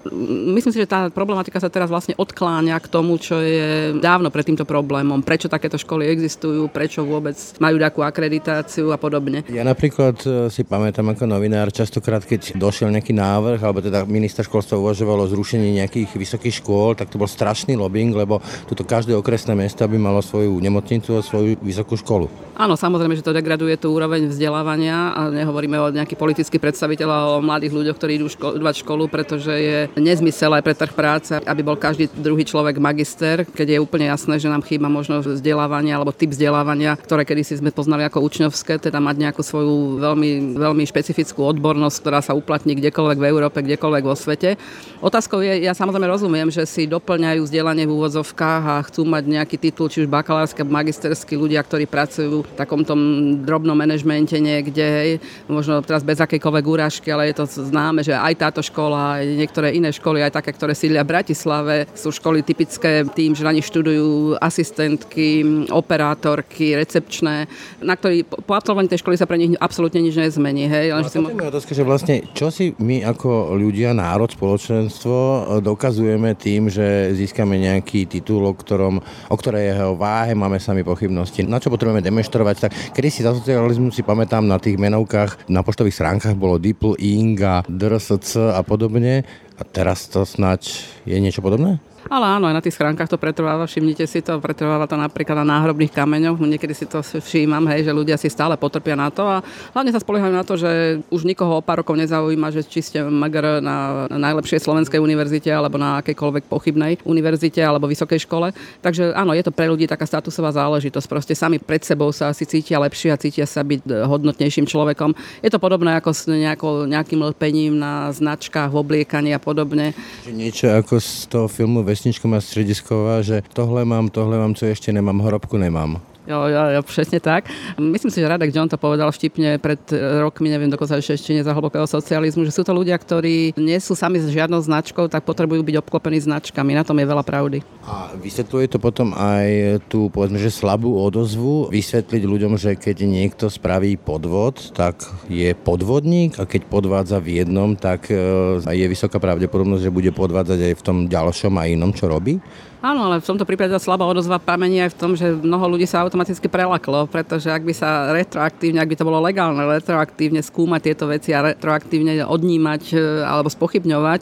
myslím 0.52 0.76
si, 0.76 0.84
že 0.84 0.92
tá 0.92 1.08
problematika 1.08 1.64
sa 1.64 1.72
teraz 1.72 1.88
vlastne 1.88 2.20
odkláňa 2.20 2.76
k 2.84 2.92
tomu, 2.92 3.16
čo 3.16 3.40
je 3.40 3.96
dávno 3.96 4.28
pred 4.28 4.44
týmto 4.44 4.68
problémom. 4.68 5.24
Prečo 5.24 5.48
takéto 5.48 5.80
školy 5.80 6.12
existujú, 6.12 6.68
prečo 6.68 7.08
vôbec 7.08 7.40
majú 7.64 7.80
takú 7.80 8.04
akreditáciu 8.04 8.92
a 8.92 9.00
podobne. 9.00 9.48
Ja 9.48 9.64
napríklad 9.64 10.20
e, 10.28 10.52
si 10.52 10.68
pamätám 10.68 11.16
ako 11.16 11.24
novinár, 11.24 11.72
častokrát 11.72 12.28
keď 12.28 12.60
došiel 12.60 12.92
nejaký 12.92 13.16
návrh, 13.16 13.64
alebo 13.64 13.80
teda 13.80 14.04
minister 14.04 14.44
školstva 14.44 14.76
uvažovalo 14.76 15.24
o 15.24 15.32
zrušení 15.32 15.80
nejakých 15.80 16.12
vysokých 16.20 16.60
škôl, 16.60 17.00
tak 17.00 17.08
to 17.08 17.16
bol 17.16 17.30
strašný 17.30 17.80
lobbying, 17.80 18.12
lebo 18.12 18.44
tuto 18.68 18.84
každé 18.84 19.16
okresné 19.16 19.56
mesto 19.56 19.88
by 19.88 19.96
malo 19.96 20.20
svoju 20.20 20.60
nemocnicu 20.60 21.16
a 21.16 21.24
svoju 21.24 21.56
vysokú 21.64 21.96
školu. 21.96 22.28
Áno, 22.58 22.74
samozrejme, 22.74 23.14
že 23.14 23.22
to 23.22 23.38
degraduje 23.38 23.78
tú 23.78 23.94
úroveň 23.94 24.34
vzdelávania 24.34 25.14
a 25.14 25.30
nehovoríme 25.30 25.78
o 25.78 25.94
nejakých 25.94 26.18
politických 26.18 26.58
predstaviteľov, 26.58 27.38
o 27.38 27.46
mladých 27.46 27.77
ľuďoch, 27.82 27.98
ktorí 27.98 28.12
idú 28.18 28.28
študovať 28.28 28.76
školu, 28.82 29.10
pretože 29.10 29.54
je 29.54 29.80
nezmysel 29.98 30.52
aj 30.54 30.64
pre 30.66 30.76
trh 30.76 30.94
práce, 30.94 31.34
aby 31.38 31.62
bol 31.62 31.78
každý 31.78 32.10
druhý 32.12 32.44
človek 32.44 32.82
magister, 32.82 33.46
keď 33.46 33.78
je 33.78 33.84
úplne 33.84 34.10
jasné, 34.10 34.42
že 34.42 34.52
nám 34.52 34.66
chýba 34.66 34.90
možnosť 34.90 35.38
vzdelávania 35.38 35.98
alebo 35.98 36.16
typ 36.16 36.34
vzdelávania, 36.34 36.98
ktoré 36.98 37.24
kedysi 37.24 37.60
sme 37.62 37.70
poznali 37.70 38.04
ako 38.06 38.26
učňovské, 38.26 38.82
teda 38.82 38.98
mať 38.98 39.16
nejakú 39.30 39.42
svoju 39.46 40.02
veľmi, 40.02 40.58
veľmi 40.58 40.84
špecifickú 40.88 41.46
odbornosť, 41.46 41.98
ktorá 42.02 42.20
sa 42.24 42.34
uplatní 42.34 42.78
kdekoľvek 42.78 43.18
v 43.22 43.28
Európe, 43.30 43.64
kdekoľvek 43.64 44.04
vo 44.04 44.16
svete. 44.18 44.58
Otázkou 45.00 45.46
je, 45.46 45.62
ja 45.62 45.78
samozrejme 45.78 46.10
rozumiem, 46.10 46.50
že 46.50 46.66
si 46.66 46.90
doplňajú 46.90 47.46
vzdelanie 47.46 47.86
v 47.86 47.94
úvodzovkách 47.94 48.64
a 48.66 48.86
chcú 48.90 49.06
mať 49.06 49.24
nejaký 49.30 49.58
titul, 49.62 49.92
či 49.92 50.06
už 50.06 50.10
bakalársky, 50.10 50.66
magisterský 50.66 51.38
ľudia, 51.38 51.62
ktorí 51.62 51.86
pracujú 51.86 52.42
v 52.42 52.52
takomto 52.58 52.98
drobnom 53.46 53.78
manažmente 53.78 54.34
niekde, 54.42 54.86
hej, 54.86 55.12
možno 55.46 55.80
teraz 55.86 56.02
bez 56.02 56.18
akejkoľvek 56.18 56.66
úražky, 56.66 57.08
ale 57.14 57.30
je 57.30 57.36
to 57.38 57.46
známe, 57.58 58.06
že 58.06 58.14
aj 58.14 58.34
táto 58.38 58.62
škola, 58.62 59.22
aj 59.22 59.26
niektoré 59.34 59.74
iné 59.74 59.90
školy, 59.90 60.22
aj 60.22 60.38
také, 60.38 60.54
ktoré 60.54 60.78
sídlia 60.78 61.02
v 61.02 61.18
Bratislave, 61.18 61.90
sú 61.98 62.14
školy 62.14 62.46
typické 62.46 63.02
tým, 63.10 63.34
že 63.34 63.42
na 63.42 63.54
nich 63.54 63.66
študujú 63.66 64.38
asistentky, 64.38 65.42
operátorky, 65.74 66.78
recepčné, 66.78 67.50
na 67.82 67.94
ktorý 67.98 68.24
po 68.28 68.54
absolvovaní 68.54 68.92
tej 68.92 69.02
školy 69.02 69.16
sa 69.18 69.30
pre 69.30 69.40
nich 69.40 69.58
absolútne 69.58 70.04
nič 70.04 70.18
nezmení. 70.18 70.68
Hej? 70.68 70.94
Len, 70.94 71.04
no, 71.04 71.10
si... 71.10 71.18
je 71.18 71.52
otázka, 71.54 71.72
že 71.74 71.84
vlastne, 71.88 72.16
čo 72.36 72.52
si 72.52 72.76
my 72.78 73.08
ako 73.08 73.56
ľudia, 73.56 73.96
národ, 73.96 74.30
spoločenstvo 74.30 75.16
dokazujeme 75.64 76.36
tým, 76.36 76.68
že 76.68 77.16
získame 77.16 77.56
nejaký 77.58 78.06
titul, 78.06 78.44
o, 78.44 78.54
ktorom, 78.54 79.00
o 79.04 79.36
ktorého 79.36 79.96
váhe 79.96 80.36
máme 80.36 80.60
sami 80.60 80.84
pochybnosti. 80.84 81.48
Na 81.48 81.62
čo 81.64 81.72
potrebujeme 81.72 82.04
demonstrovať? 82.04 82.56
Tak 82.68 82.72
kedy 82.94 83.08
si 83.08 83.22
za 83.24 83.32
socializmu 83.32 83.90
si 83.96 84.04
pamätám 84.04 84.44
na 84.44 84.60
tých 84.60 84.76
menovkách, 84.76 85.48
na 85.48 85.64
poštových 85.64 85.96
stránkach 85.96 86.36
bolo 86.36 86.60
Dipl, 86.60 87.00
Inga, 87.00 87.47
DRSC 87.68 88.56
a 88.56 88.62
podobne. 88.64 89.24
A 89.58 89.64
teraz 89.66 90.06
to 90.06 90.22
snáď 90.22 90.86
je 91.08 91.18
niečo 91.18 91.42
podobné? 91.42 91.82
Ale 92.08 92.26
áno, 92.40 92.48
aj 92.48 92.56
na 92.56 92.64
tých 92.64 92.80
schránkach 92.80 93.12
to 93.12 93.20
pretrváva, 93.20 93.68
všimnite 93.68 94.08
si 94.08 94.24
to, 94.24 94.40
pretrváva 94.40 94.88
to 94.88 94.96
napríklad 94.96 95.44
na 95.44 95.60
náhrobných 95.60 95.92
kameňoch, 95.92 96.40
niekedy 96.40 96.72
si 96.72 96.88
to 96.88 97.04
všímam, 97.04 97.68
hej, 97.68 97.84
že 97.84 97.92
ľudia 97.92 98.16
si 98.16 98.32
stále 98.32 98.56
potrpia 98.56 98.96
na 98.96 99.12
to 99.12 99.28
a 99.28 99.44
hlavne 99.76 99.92
sa 99.92 100.00
spoliehajú 100.00 100.34
na 100.34 100.48
to, 100.48 100.56
že 100.56 101.04
už 101.12 101.28
nikoho 101.28 101.60
o 101.60 101.66
pár 101.66 101.84
rokov 101.84 102.00
nezaujíma, 102.00 102.56
že 102.56 102.64
či 102.64 102.80
ste 102.80 103.04
magr 103.04 103.60
na 103.60 104.08
najlepšej 104.08 104.64
slovenskej 104.64 105.04
univerzite 105.04 105.52
alebo 105.52 105.76
na 105.76 106.00
akejkoľvek 106.00 106.48
pochybnej 106.48 107.04
univerzite 107.04 107.60
alebo 107.60 107.92
vysokej 107.92 108.24
škole. 108.24 108.56
Takže 108.80 109.12
áno, 109.12 109.36
je 109.36 109.44
to 109.44 109.52
pre 109.52 109.68
ľudí 109.68 109.84
taká 109.84 110.08
statusová 110.08 110.56
záležitosť. 110.56 111.08
Proste 111.12 111.34
sami 111.36 111.60
pred 111.60 111.84
sebou 111.84 112.16
sa 112.16 112.32
asi 112.32 112.48
cítia 112.48 112.80
lepšie 112.80 113.12
a 113.12 113.20
cítia 113.20 113.44
sa 113.44 113.68
byť 113.68 113.84
hodnotnejším 114.08 114.64
človekom. 114.64 115.12
Je 115.44 115.52
to 115.52 115.60
podobné 115.60 116.00
ako 116.00 116.16
s 116.16 116.24
nejakou, 116.32 116.88
nejakým 116.88 117.20
lpením 117.36 117.76
na 117.76 118.10
značkách, 118.16 118.72
v 118.72 118.80
obliekaní 118.80 119.36
a 119.36 119.40
podobne. 119.44 119.92
Niečo 120.24 120.72
ako 120.72 121.04
z 121.04 121.12
toho 121.28 121.48
filmu 121.52 121.84
vesnička 121.98 122.30
má 122.30 122.38
stredisková, 122.38 123.26
že 123.26 123.42
tohle 123.54 123.82
mám, 123.86 124.14
tohle 124.14 124.38
mám, 124.38 124.54
co 124.54 124.66
ešte 124.70 124.94
nemám, 124.94 125.18
horobku 125.18 125.58
nemám. 125.58 125.98
Jo, 126.28 126.52
jo, 126.52 126.64
jo, 126.76 126.82
presne 126.84 127.24
tak. 127.24 127.48
Myslím 127.80 128.12
si, 128.12 128.20
že 128.20 128.28
Radek 128.28 128.52
John 128.52 128.68
to 128.68 128.76
povedal 128.76 129.08
vtipne 129.16 129.56
pred 129.64 129.80
rokmi, 130.20 130.52
neviem, 130.52 130.68
dokonca 130.68 131.00
ešte 131.00 131.16
ešte 131.16 131.40
za 131.40 131.56
hlbokého 131.56 131.88
socializmu, 131.88 132.44
že 132.44 132.52
sú 132.52 132.68
to 132.68 132.76
ľudia, 132.76 133.00
ktorí 133.00 133.56
nie 133.56 133.80
sú 133.80 133.96
sami 133.96 134.20
s 134.20 134.28
žiadnou 134.28 134.60
značkou, 134.60 135.08
tak 135.08 135.24
potrebujú 135.24 135.64
byť 135.64 135.76
obklopení 135.80 136.20
značkami. 136.20 136.76
Na 136.76 136.84
tom 136.84 137.00
je 137.00 137.08
veľa 137.08 137.24
pravdy. 137.24 137.64
A 137.88 138.12
vysvetľuje 138.20 138.68
to 138.76 138.78
potom 138.84 139.16
aj 139.16 139.80
tú, 139.88 140.12
povedzme, 140.12 140.36
že 140.36 140.52
slabú 140.52 141.00
odozvu, 141.00 141.72
vysvetliť 141.72 142.24
ľuďom, 142.28 142.60
že 142.60 142.76
keď 142.76 143.08
niekto 143.08 143.48
spraví 143.48 143.96
podvod, 143.96 144.76
tak 144.76 145.08
je 145.32 145.56
podvodník 145.56 146.36
a 146.38 146.44
keď 146.44 146.68
podvádza 146.68 147.24
v 147.24 147.40
jednom, 147.40 147.80
tak 147.80 148.12
e, 148.12 148.60
je 148.60 148.86
vysoká 148.92 149.16
pravdepodobnosť, 149.24 149.88
že 149.88 149.96
bude 149.96 150.12
podvádzať 150.12 150.60
aj 150.60 150.74
v 150.76 150.84
tom 150.84 150.98
ďalšom 151.08 151.56
a 151.56 151.72
inom, 151.72 151.96
čo 151.96 152.12
robí? 152.12 152.44
Áno, 152.78 153.10
ale 153.10 153.18
v 153.18 153.26
tomto 153.26 153.42
prípade 153.42 153.74
slabá 153.82 154.06
odozva 154.06 154.38
pramení 154.38 154.86
aj 154.86 154.94
v 154.94 155.00
tom, 155.02 155.12
že 155.18 155.34
mnoho 155.34 155.66
ľudí 155.74 155.90
sa 155.90 156.06
automaticky 156.06 156.46
prelaklo, 156.46 157.10
pretože 157.10 157.50
ak 157.50 157.66
by 157.66 157.74
sa 157.74 158.14
retroaktívne, 158.14 158.78
ak 158.78 158.94
by 158.94 158.98
to 159.02 159.08
bolo 159.08 159.18
legálne, 159.18 159.58
retroaktívne 159.66 160.46
skúmať 160.46 160.82
tieto 160.86 161.10
veci 161.10 161.34
a 161.34 161.42
retroaktívne 161.42 162.22
odnímať 162.22 162.82
e, 162.94 163.26
alebo 163.26 163.50
spochybňovať 163.50 164.22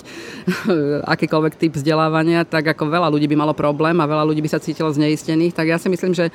akýkoľvek 1.20 1.54
typ 1.60 1.76
vzdelávania, 1.76 2.48
tak 2.48 2.72
ako 2.72 2.88
veľa 2.88 3.12
ľudí 3.12 3.28
by 3.28 3.36
malo 3.36 3.52
problém 3.52 4.00
a 4.00 4.08
veľa 4.08 4.24
ľudí 4.24 4.40
by 4.40 4.56
sa 4.56 4.64
cítilo 4.64 4.88
zneistených, 4.88 5.52
tak 5.52 5.68
ja 5.68 5.76
si 5.76 5.92
myslím, 5.92 6.16
že 6.16 6.32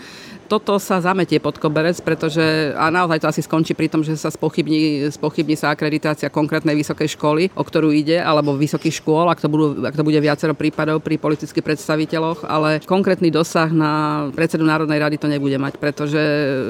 toto 0.51 0.83
sa 0.83 0.99
zametie 0.99 1.39
pod 1.39 1.63
koberec, 1.63 1.95
pretože 2.03 2.75
a 2.75 2.91
naozaj 2.91 3.23
to 3.23 3.31
asi 3.31 3.47
skončí 3.47 3.79
pri 3.79 3.87
tom, 3.87 4.03
že 4.03 4.19
sa 4.19 4.35
spochybní, 4.35 5.07
spochybní 5.15 5.55
sa 5.55 5.71
akreditácia 5.71 6.27
konkrétnej 6.27 6.75
vysokej 6.75 7.15
školy, 7.15 7.55
o 7.55 7.63
ktorú 7.63 7.95
ide, 7.95 8.19
alebo 8.19 8.59
vysokých 8.59 8.99
škôl, 8.99 9.31
ak 9.31 9.39
to, 9.39 9.47
budú, 9.47 9.87
ak 9.87 9.95
to 9.95 10.03
bude 10.03 10.19
viacero 10.19 10.59
prípadov 10.59 10.99
pri 11.07 11.23
predstaviť 11.23 11.63
predstaviteľoch, 11.63 12.43
ale 12.51 12.83
konkrétny 12.83 13.31
dosah 13.31 13.71
na 13.71 13.93
predsedu 14.35 14.67
Národnej 14.67 14.99
rady 14.99 15.17
to 15.23 15.31
nebude 15.31 15.55
mať, 15.55 15.79
pretože 15.79 16.19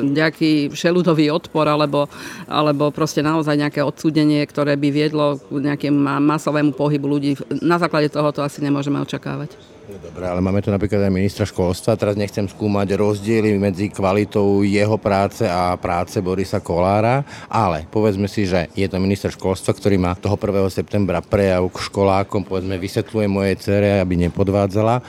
nejaký 0.05 0.69
šeludový 0.77 1.33
odpor 1.33 1.65
alebo, 1.65 2.05
alebo 2.45 2.93
proste 2.93 3.25
naozaj 3.25 3.57
nejaké 3.57 3.81
odsúdenie, 3.81 4.45
ktoré 4.45 4.77
by 4.77 4.89
viedlo 4.93 5.41
k 5.41 5.73
nejakému 5.73 5.97
masovému 6.21 6.77
pohybu 6.77 7.07
ľudí, 7.09 7.31
na 7.65 7.81
základe 7.81 8.13
toho 8.13 8.29
to 8.29 8.45
asi 8.45 8.61
nemôžeme 8.61 9.01
očakávať. 9.01 9.80
Dobre, 9.91 10.23
ale 10.23 10.39
máme 10.39 10.63
tu 10.63 10.71
napríklad 10.71 11.03
aj 11.03 11.11
ministra 11.11 11.43
školstva. 11.43 11.99
Teraz 11.99 12.15
nechcem 12.15 12.47
skúmať 12.47 12.95
rozdiely 12.95 13.59
medzi 13.59 13.91
kvalitou 13.91 14.63
jeho 14.63 14.95
práce 15.03 15.43
a 15.43 15.75
práce 15.75 16.23
Borisa 16.23 16.63
Kolára, 16.63 17.27
ale 17.51 17.91
povedzme 17.91 18.31
si, 18.31 18.47
že 18.47 18.71
je 18.79 18.87
to 18.87 19.03
minister 19.03 19.35
školstva, 19.35 19.75
ktorý 19.75 19.99
má 19.99 20.15
toho 20.15 20.39
1. 20.39 20.71
septembra 20.71 21.19
prejav 21.19 21.67
k 21.75 21.91
školákom, 21.91 22.47
povedzme 22.47 22.79
vysvetľuje 22.79 23.27
mojej 23.27 23.57
cere, 23.59 23.91
aby 23.99 24.31
nepodvádzala 24.31 25.03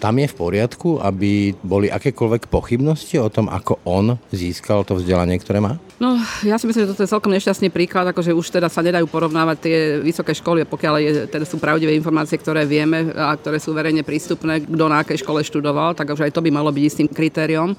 tam 0.00 0.16
je 0.16 0.32
v 0.32 0.38
poriadku, 0.40 0.96
aby 1.04 1.52
boli 1.60 1.92
akékoľvek 1.92 2.48
pochybnosti 2.48 3.20
o 3.20 3.28
tom, 3.28 3.52
ako 3.52 3.84
on 3.84 4.16
získal 4.32 4.82
to 4.88 4.96
vzdelanie, 4.96 5.36
ktoré 5.36 5.60
má? 5.60 5.76
No, 6.00 6.16
ja 6.40 6.56
si 6.56 6.64
myslím, 6.64 6.88
že 6.88 6.96
toto 6.96 7.04
je 7.04 7.12
celkom 7.12 7.28
nešťastný 7.36 7.68
príklad, 7.68 8.08
akože 8.08 8.32
už 8.32 8.48
teda 8.48 8.72
sa 8.72 8.80
nedajú 8.80 9.04
porovnávať 9.04 9.56
tie 9.60 9.76
vysoké 10.00 10.32
školy, 10.32 10.64
pokiaľ 10.64 10.94
je, 10.96 11.10
teda 11.28 11.44
sú 11.44 11.60
pravdivé 11.60 11.92
informácie, 11.92 12.40
ktoré 12.40 12.64
vieme 12.64 13.12
a 13.12 13.36
ktoré 13.36 13.60
sú 13.60 13.76
verejne 13.76 14.00
prístupné, 14.00 14.64
kto 14.64 14.84
na 14.88 15.04
akej 15.04 15.20
škole 15.20 15.44
študoval, 15.44 15.92
tak 15.92 16.08
už 16.08 16.24
aj 16.24 16.32
to 16.32 16.40
by 16.40 16.48
malo 16.48 16.72
byť 16.72 16.84
istým 16.88 17.04
kritériom. 17.04 17.76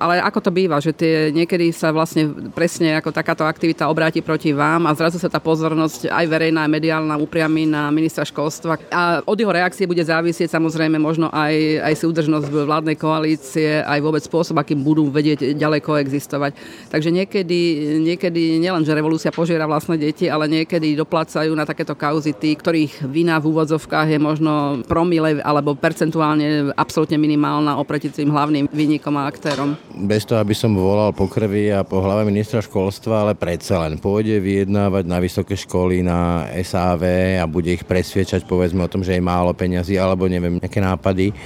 Ale 0.00 0.16
ako 0.16 0.40
to 0.40 0.50
býva, 0.50 0.80
že 0.80 0.96
tie 0.96 1.28
niekedy 1.28 1.76
sa 1.76 1.92
vlastne 1.92 2.50
presne 2.56 2.96
ako 2.96 3.12
takáto 3.12 3.44
aktivita 3.44 3.84
obráti 3.84 4.24
proti 4.24 4.56
vám 4.56 4.88
a 4.88 4.96
zrazu 4.96 5.20
sa 5.20 5.28
tá 5.28 5.36
pozornosť 5.36 6.08
aj 6.08 6.24
verejná, 6.24 6.64
aj 6.64 6.72
mediálna 6.72 7.20
upriami 7.20 7.68
na 7.68 7.92
ministra 7.92 8.24
školstva. 8.24 8.80
A 8.88 9.20
od 9.20 9.36
jeho 9.36 9.52
reakcie 9.52 9.84
bude 9.84 10.00
závisieť 10.00 10.56
samozrejme 10.56 10.96
možno 10.96 11.28
aj, 11.28 11.52
aj 11.80 11.94
súdržnosť 12.00 12.46
vládnej 12.48 12.96
koalície, 12.96 13.82
aj 13.82 14.00
vôbec 14.00 14.22
spôsob, 14.24 14.58
akým 14.60 14.80
budú 14.80 15.08
vedieť 15.08 15.54
ďalej 15.56 15.80
koexistovať. 15.84 16.52
Takže 16.88 17.10
niekedy, 17.12 17.58
niekedy 18.00 18.58
nielen, 18.62 18.86
že 18.86 18.96
revolúcia 18.96 19.34
požiera 19.34 19.68
vlastné 19.68 20.00
deti, 20.00 20.26
ale 20.26 20.48
niekedy 20.48 20.96
doplácajú 20.96 21.52
na 21.54 21.68
takéto 21.68 21.94
kauzy 21.94 22.34
tí, 22.34 22.56
ktorých 22.56 23.06
vina 23.06 23.36
v 23.38 23.52
úvodzovkách 23.52 24.08
je 24.10 24.20
možno 24.20 24.82
promile 24.86 25.38
alebo 25.44 25.76
percentuálne 25.76 26.72
absolútne 26.74 27.20
minimálna 27.20 27.78
oproti 27.78 28.10
tým 28.10 28.32
hlavným 28.32 28.66
výnikom 28.70 29.14
a 29.20 29.28
aktérom 29.28 29.76
bez 30.00 30.24
toho, 30.24 30.40
aby 30.40 30.56
som 30.56 30.72
volal 30.72 31.12
po 31.12 31.28
krvi 31.28 31.70
a 31.70 31.84
po 31.84 32.00
hlave 32.00 32.24
ministra 32.24 32.64
školstva, 32.64 33.28
ale 33.28 33.32
predsa 33.36 33.84
len 33.84 34.00
pôjde 34.00 34.40
vyjednávať 34.40 35.04
na 35.04 35.18
vysoké 35.20 35.54
školy, 35.54 36.00
na 36.00 36.48
SAV 36.64 37.04
a 37.36 37.44
bude 37.44 37.76
ich 37.76 37.84
presviečať 37.84 38.48
povedzme 38.48 38.80
o 38.80 38.90
tom, 38.90 39.04
že 39.04 39.14
je 39.14 39.22
málo 39.22 39.52
peňazí 39.52 40.00
alebo 40.00 40.26
neviem, 40.26 40.56
nejaké 40.58 40.80
nápady. 40.80 41.36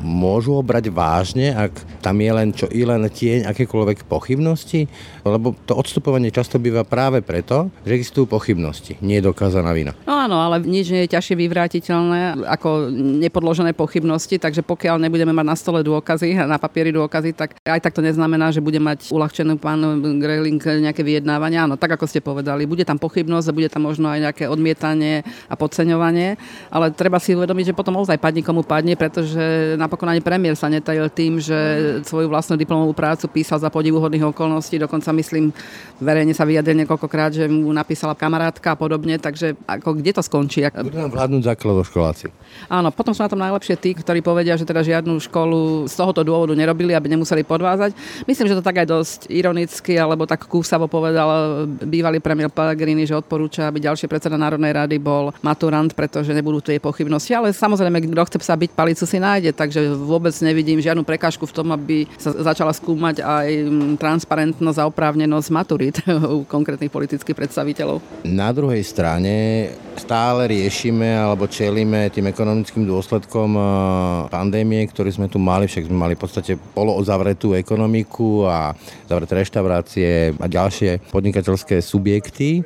Môžu 0.00 0.56
ho 0.56 0.62
brať 0.64 0.88
vážne, 0.88 1.52
ak 1.52 1.76
tam 2.00 2.16
je 2.20 2.30
len 2.32 2.48
čo 2.56 2.66
i 2.72 2.86
len 2.86 3.04
tieň 3.04 3.50
akékoľvek 3.50 4.08
pochybnosti? 4.08 4.88
Lebo 5.26 5.52
to 5.68 5.76
odstupovanie 5.76 6.32
často 6.32 6.56
býva 6.56 6.86
práve 6.86 7.20
preto, 7.20 7.68
že 7.84 7.96
existujú 8.00 8.24
pochybnosti, 8.24 8.96
nie 9.04 9.20
je 9.20 9.28
dokázaná 9.28 9.76
vina. 9.76 9.92
No 10.08 10.16
áno, 10.16 10.40
ale 10.40 10.64
nič 10.64 10.88
nie 10.88 11.04
je 11.04 11.12
ťažšie 11.12 11.36
vyvrátiteľné 11.36 12.46
ako 12.48 12.88
nepodložené 13.20 13.76
pochybnosti, 13.76 14.40
takže 14.40 14.64
pokiaľ 14.64 15.02
nebudeme 15.02 15.34
mať 15.36 15.46
na 15.46 15.56
stole 15.58 15.80
dôkazy 15.84 16.40
na 16.40 16.56
papieri 16.56 16.94
dôkazy, 16.94 17.36
tak 17.36 17.58
aj 17.66 17.80
tak 17.82 17.92
to 17.92 18.00
neznamená, 18.00 18.54
že 18.54 18.64
bude 18.64 18.78
mať 18.80 19.12
uľahčený 19.12 19.60
pán 19.60 19.80
Grayling 20.22 20.60
nejaké 20.60 21.04
vyjednávania. 21.04 21.68
Áno, 21.68 21.76
tak 21.76 21.98
ako 21.98 22.06
ste 22.06 22.24
povedali, 22.24 22.64
bude 22.64 22.86
tam 22.86 22.96
pochybnosť 22.96 23.46
a 23.50 23.56
bude 23.56 23.68
tam 23.68 23.84
možno 23.84 24.08
aj 24.08 24.30
nejaké 24.30 24.44
odmietanie 24.48 25.26
a 25.50 25.54
podceňovanie, 25.58 26.40
ale 26.72 26.94
treba 26.94 27.18
si 27.20 27.36
uvedomiť, 27.36 27.72
že 27.72 27.76
potom 27.76 27.98
ozaj 28.00 28.16
padne 28.16 28.40
komu 28.40 28.62
padne, 28.64 28.94
pretože 28.94 29.40
napokon 29.78 30.08
ani 30.10 30.20
premiér 30.20 30.54
sa 30.58 30.70
netajil 30.70 31.08
tým, 31.12 31.40
že 31.40 31.56
svoju 32.04 32.26
vlastnú 32.30 32.58
diplomovú 32.58 32.92
prácu 32.92 33.28
písal 33.30 33.58
za 33.58 33.68
podivuhodných 33.72 34.30
okolností, 34.34 34.80
dokonca 34.80 35.12
myslím, 35.16 35.54
verejne 36.00 36.34
sa 36.36 36.44
vyjadril 36.44 36.84
niekoľkokrát, 36.84 37.32
že 37.32 37.44
mu 37.48 37.72
napísala 37.72 38.12
kamarátka 38.12 38.74
a 38.74 38.76
podobne, 38.76 39.16
takže 39.16 39.56
ako 39.64 39.96
kde 39.96 40.12
to 40.16 40.22
skončí? 40.22 40.62
Budú 40.68 41.00
nám 41.00 41.14
vládnuť 41.14 41.42
základoškoláci. 41.56 42.26
Áno, 42.68 42.92
potom 42.92 43.16
sú 43.16 43.24
na 43.24 43.30
tom 43.32 43.40
najlepšie 43.40 43.80
tí, 43.80 43.96
ktorí 43.96 44.20
povedia, 44.20 44.60
že 44.60 44.68
teda 44.68 44.84
žiadnu 44.84 45.16
školu 45.24 45.88
z 45.88 45.94
tohoto 45.96 46.20
dôvodu 46.20 46.52
nerobili, 46.52 46.92
aby 46.92 47.08
nemuseli 47.08 47.46
podvázať. 47.48 47.96
Myslím, 48.28 48.52
že 48.52 48.58
to 48.60 48.66
tak 48.66 48.84
aj 48.84 48.86
dosť 48.92 49.20
ironicky, 49.32 49.96
alebo 49.96 50.28
tak 50.28 50.44
kúsavo 50.44 50.84
povedal 50.84 51.64
bývalý 51.80 52.20
premiér 52.20 52.52
Pellegrini, 52.52 53.08
že 53.08 53.16
odporúča, 53.16 53.72
aby 53.72 53.80
ďalší 53.80 54.04
predseda 54.04 54.36
Národnej 54.36 54.76
rady 54.76 55.00
bol 55.00 55.32
maturant, 55.40 55.88
pretože 55.96 56.36
nebudú 56.36 56.60
tie 56.60 56.76
pochybnosti. 56.76 57.32
Ale 57.32 57.56
samozrejme, 57.56 58.12
kto 58.12 58.22
chce 58.28 58.38
sa 58.44 58.52
byť 58.60 58.70
palicu 58.76 59.08
si 59.08 59.16
nájde, 59.16 59.39
takže 59.48 59.96
vôbec 59.96 60.36
nevidím 60.44 60.84
žiadnu 60.84 61.00
prekážku 61.08 61.48
v 61.48 61.56
tom, 61.56 61.72
aby 61.72 62.04
sa 62.20 62.36
začala 62.36 62.76
skúmať 62.76 63.24
aj 63.24 63.48
transparentnosť 63.96 64.78
a 64.78 64.88
oprávnenosť 64.92 65.48
maturít 65.48 65.96
u 66.36 66.44
konkrétnych 66.44 66.92
politických 66.92 67.32
predstaviteľov. 67.32 68.04
Na 68.28 68.52
druhej 68.52 68.84
strane 68.84 69.32
stále 69.96 70.52
riešime 70.52 71.16
alebo 71.16 71.48
čelíme 71.48 72.12
tým 72.12 72.28
ekonomickým 72.28 72.84
dôsledkom 72.84 73.50
eh, 73.56 73.64
pandémie, 74.28 74.84
ktorý 74.88 75.10
sme 75.12 75.26
tu 75.32 75.40
mali, 75.40 75.64
však 75.64 75.88
sme 75.88 75.96
mali 75.96 76.14
v 76.16 76.22
podstate 76.22 76.52
poloozavretú 76.76 77.56
ekonomiku 77.56 78.44
a 78.44 78.76
zavreté 79.08 79.32
reštaurácie 79.40 80.10
a 80.36 80.46
ďalšie 80.46 81.12
podnikateľské 81.12 81.80
subjekty. 81.80 82.60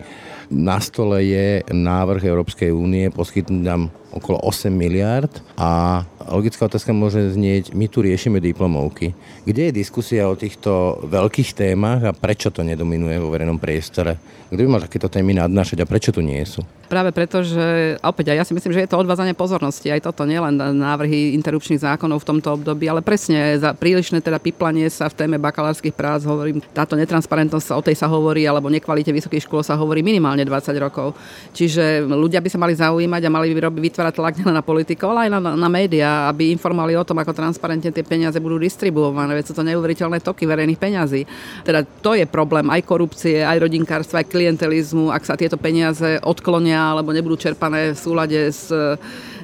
Na 0.53 0.77
stole 0.77 1.25
je 1.25 1.65
návrh 1.73 2.23
Európskej 2.29 2.69
únie 2.69 3.09
poskytnúť 3.09 3.65
nám 3.65 3.89
okolo 4.15 4.39
8 4.47 4.71
miliard 4.71 5.33
a 5.59 6.05
logická 6.29 6.67
otázka 6.67 6.97
môže 6.97 7.33
znieť, 7.35 7.77
my 7.77 7.87
tu 7.91 8.01
riešime 8.01 8.41
diplomovky. 8.41 9.13
Kde 9.45 9.69
je 9.69 9.79
diskusia 9.79 10.31
o 10.31 10.39
týchto 10.39 11.03
veľkých 11.05 11.51
témach 11.53 12.01
a 12.05 12.17
prečo 12.17 12.49
to 12.49 12.65
nedominuje 12.65 13.21
vo 13.21 13.33
verejnom 13.33 13.61
priestore? 13.61 14.17
Kto 14.55 14.61
by 14.61 14.71
mal 14.71 14.85
takéto 14.87 15.11
témy 15.11 15.35
nadnášať 15.35 15.83
a 15.83 15.89
prečo 15.89 16.15
tu 16.15 16.23
nie 16.23 16.39
sú? 16.47 16.63
Práve 16.87 17.11
preto, 17.11 17.43
že 17.43 17.97
opäť 18.05 18.31
aj 18.31 18.37
ja 18.39 18.45
si 18.47 18.55
myslím, 18.55 18.71
že 18.77 18.87
je 18.87 18.91
to 18.93 19.01
odvázanie 19.01 19.35
pozornosti. 19.35 19.91
Aj 19.91 19.99
toto 19.99 20.23
nielen 20.29 20.55
návrhy 20.55 21.35
interrupčných 21.35 21.83
zákonov 21.83 22.23
v 22.23 22.29
tomto 22.29 22.55
období, 22.55 22.87
ale 22.87 23.03
presne 23.03 23.59
za 23.59 23.75
prílišné 23.75 24.23
teda 24.23 24.39
piplanie 24.39 24.87
sa 24.93 25.11
v 25.11 25.19
téme 25.19 25.37
bakalárskych 25.43 25.97
prác 25.97 26.23
hovorím, 26.23 26.63
táto 26.71 26.95
netransparentnosť, 26.95 27.75
o 27.75 27.83
tej 27.83 27.99
sa 27.99 28.07
hovorí, 28.07 28.47
alebo 28.47 28.71
nekvalite 28.71 29.11
vysokých 29.11 29.43
škôl 29.43 29.67
sa 29.67 29.75
hovorí 29.75 30.07
minimálne 30.07 30.47
20 30.47 30.71
rokov. 30.79 31.19
Čiže 31.51 32.07
ľudia 32.07 32.39
by 32.39 32.49
sa 32.53 32.63
mali 32.63 32.79
zaujímať 32.79 33.23
a 33.27 33.35
mali 33.35 33.51
by 33.57 33.75
vytvárať 33.75 34.15
tlak 34.15 34.35
na 34.47 34.63
politikov, 34.63 35.19
ale 35.19 35.27
aj 35.27 35.31
na, 35.35 35.41
na 35.59 35.69
médiá, 35.73 36.14
aby 36.31 36.55
informovali 36.55 36.95
o 36.95 37.07
tom, 37.07 37.19
ako 37.19 37.35
transparentne 37.35 37.91
tie 37.91 38.05
peniaze 38.07 38.39
budú 38.39 38.57
distribuované. 38.61 39.35
Veď 39.35 39.51
sú 39.51 39.55
to 39.55 39.67
neuveriteľné 39.67 40.23
toky 40.23 40.47
verejných 40.47 40.81
peňazí. 40.81 41.23
Teda 41.67 41.83
to 41.83 42.15
je 42.15 42.25
problém 42.29 42.71
aj 42.71 42.87
korupcie, 42.87 43.43
aj 43.43 43.61
rodinkárstva, 43.65 44.23
aj 44.23 44.31
klientelizmu, 44.31 45.11
ak 45.11 45.27
sa 45.27 45.35
tieto 45.35 45.59
peniaze 45.59 46.23
odklonia 46.23 46.95
alebo 46.95 47.11
nebudú 47.11 47.37
čerpané 47.37 47.93
v 47.93 47.99
súlade 47.99 48.41
s 48.55 48.71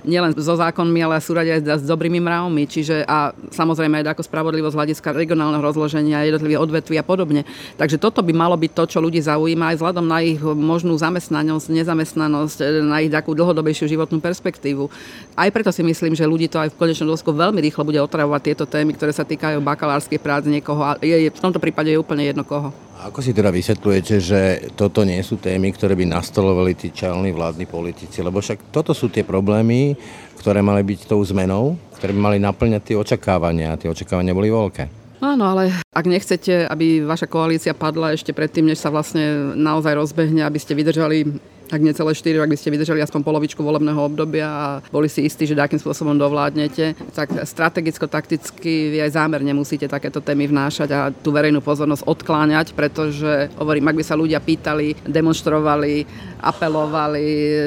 nielen 0.05 0.33
so 0.37 0.55
zákonmi, 0.57 1.01
ale 1.05 1.21
sú 1.21 1.37
radi 1.37 1.57
aj 1.57 1.81
s 1.81 1.87
dobrými 1.87 2.21
mravmi. 2.21 2.65
Čiže 2.67 3.05
a 3.05 3.33
samozrejme 3.53 4.01
aj 4.01 4.17
ako 4.17 4.23
spravodlivosť 4.27 4.77
hľadiska 4.77 5.09
regionálneho 5.15 5.63
rozloženia, 5.63 6.27
jednotlivých 6.27 6.63
odvetví 6.63 6.97
a 7.01 7.05
podobne. 7.05 7.43
Takže 7.77 8.01
toto 8.01 8.21
by 8.25 8.33
malo 8.33 8.57
byť 8.57 8.73
to, 8.73 8.85
čo 8.97 8.99
ľudí 8.99 9.21
zaujíma 9.23 9.75
aj 9.75 9.77
vzhľadom 9.81 10.07
na 10.07 10.19
ich 10.25 10.41
možnú 10.41 10.97
zamestnanosť, 10.97 11.67
nezamestnanosť, 11.71 12.59
na 12.85 13.01
ich 13.05 13.13
takú 13.13 13.33
dlhodobejšiu 13.37 13.91
životnú 13.91 14.19
perspektívu. 14.19 14.89
Aj 15.37 15.49
preto 15.49 15.71
si 15.73 15.81
myslím, 15.85 16.13
že 16.17 16.29
ľudí 16.29 16.51
to 16.51 16.61
aj 16.61 16.73
v 16.73 16.79
konečnom 16.79 17.09
dôsledku 17.13 17.33
veľmi 17.33 17.61
rýchlo 17.63 17.87
bude 17.87 18.01
otravovať 18.03 18.41
tieto 18.53 18.65
témy, 18.69 18.97
ktoré 18.97 19.13
sa 19.15 19.25
týkajú 19.25 19.63
bakalárskej 19.63 20.19
práce 20.21 20.47
niekoho 20.51 20.83
a 20.85 20.97
je, 21.01 21.31
v 21.31 21.43
tomto 21.43 21.63
prípade 21.63 21.93
je 21.93 22.01
úplne 22.01 22.27
jedno 22.27 22.43
koho. 22.45 22.90
Ako 23.01 23.25
si 23.25 23.33
teda 23.33 23.49
vysvetľujete, 23.49 24.15
že 24.21 24.41
toto 24.77 25.09
nie 25.09 25.17
sú 25.25 25.41
témy, 25.41 25.73
ktoré 25.73 25.97
by 25.97 26.05
nastolovali 26.05 26.77
tí 26.77 26.93
čelní 26.93 27.33
vládni 27.33 27.65
politici? 27.65 28.21
Lebo 28.21 28.45
však 28.45 28.69
toto 28.69 28.93
sú 28.93 29.09
tie 29.09 29.25
problémy, 29.25 29.97
ktoré 30.37 30.61
mali 30.61 30.85
byť 30.85 31.09
tou 31.09 31.25
zmenou, 31.25 31.81
ktoré 31.97 32.13
by 32.13 32.21
mali 32.21 32.37
naplňať 32.37 32.93
tie 32.93 32.97
očakávania 33.01 33.73
a 33.73 33.81
tie 33.81 33.89
očakávania 33.89 34.37
boli 34.37 34.53
veľké. 34.53 35.01
Áno, 35.25 35.49
ale 35.49 35.73
ak 35.97 36.05
nechcete, 36.05 36.69
aby 36.69 37.01
vaša 37.01 37.25
koalícia 37.25 37.73
padla 37.73 38.13
ešte 38.13 38.37
predtým, 38.37 38.69
než 38.69 38.85
sa 38.85 38.93
vlastne 38.93 39.57
naozaj 39.57 39.97
rozbehne, 39.97 40.45
aby 40.45 40.61
ste 40.61 40.77
vydržali 40.77 41.41
ak 41.71 41.81
nie 41.81 41.95
celé 41.95 42.13
4, 42.13 42.43
ak 42.43 42.51
by 42.51 42.59
ste 42.59 42.75
vydržali 42.75 43.01
aspoň 43.01 43.21
polovičku 43.23 43.63
volebného 43.63 44.03
obdobia 44.03 44.49
a 44.51 44.67
boli 44.91 45.07
si 45.07 45.23
istí, 45.23 45.47
že 45.47 45.55
akým 45.55 45.79
spôsobom 45.79 46.19
dovládnete, 46.19 46.99
tak 47.15 47.31
strategicko-takticky 47.47 48.91
vy 48.95 48.99
aj 49.07 49.15
zámerne 49.15 49.55
musíte 49.55 49.87
takéto 49.87 50.19
témy 50.19 50.51
vnášať 50.51 50.89
a 50.91 51.01
tú 51.15 51.31
verejnú 51.31 51.63
pozornosť 51.63 52.07
odkláňať, 52.07 52.75
pretože 52.75 53.49
hovorím, 53.55 53.87
ak 53.91 53.99
by 54.03 54.05
sa 54.05 54.19
ľudia 54.19 54.43
pýtali, 54.43 54.99
demonstrovali, 55.07 56.05
apelovali, 56.41 57.23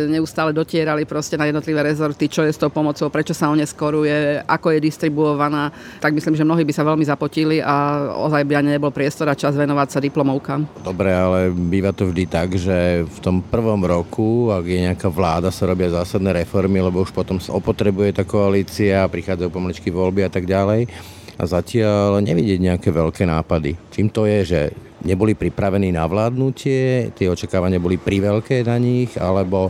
neustále 0.10 0.52
dotierali 0.52 1.06
proste 1.06 1.38
na 1.38 1.46
jednotlivé 1.48 1.86
rezorty, 1.86 2.28
čo 2.28 2.42
je 2.44 2.52
s 2.52 2.60
tou 2.60 2.74
pomocou, 2.74 3.08
prečo 3.14 3.32
sa 3.32 3.54
oneskoruje, 3.54 4.44
ako 4.44 4.74
je 4.74 4.80
distribuovaná, 4.82 5.70
tak 6.02 6.18
myslím, 6.18 6.36
že 6.36 6.44
mnohí 6.44 6.66
by 6.66 6.74
sa 6.74 6.84
veľmi 6.84 7.06
zapotili 7.06 7.62
a 7.62 8.10
ozaj 8.18 8.44
by 8.44 8.54
ani 8.60 8.70
nebol 8.76 8.90
priestor 8.90 9.30
a 9.30 9.38
čas 9.38 9.54
venovať 9.54 9.88
sa 9.94 10.00
diplomovkám. 10.02 10.84
Dobre, 10.84 11.14
ale 11.14 11.54
býva 11.54 11.94
to 11.94 12.10
vždy 12.10 12.26
tak, 12.26 12.58
že 12.58 13.06
v 13.06 13.20
tom 13.22 13.40
prvom 13.40 13.86
roku, 13.86 14.50
ak 14.50 14.66
je 14.66 14.80
nejaká 14.90 15.08
vláda, 15.14 15.54
sa 15.54 15.70
robia 15.70 15.94
zásadné 15.94 16.44
reformy, 16.44 16.82
lebo 16.82 17.06
už 17.06 17.14
potom 17.14 17.38
sa 17.38 17.54
opotrebuje 17.54 18.18
tá 18.18 18.24
koalícia, 18.26 19.06
prichádzajú 19.06 19.50
pomaličky 19.54 19.94
voľby 19.94 20.26
a 20.26 20.32
tak 20.34 20.50
ďalej. 20.50 20.90
A 21.34 21.50
zatiaľ 21.50 22.22
nevidieť 22.22 22.62
nejaké 22.62 22.90
veľké 22.94 23.26
nápady. 23.26 23.74
Čím 23.90 24.14
to 24.14 24.30
je, 24.30 24.40
že 24.46 24.62
neboli 25.04 25.36
pripravení 25.36 25.92
na 25.92 26.08
vládnutie, 26.08 27.12
tie 27.14 27.28
očakávania 27.28 27.84
boli 27.84 28.00
priveľké 28.00 28.64
na 28.64 28.80
nich, 28.80 29.14
alebo 29.20 29.70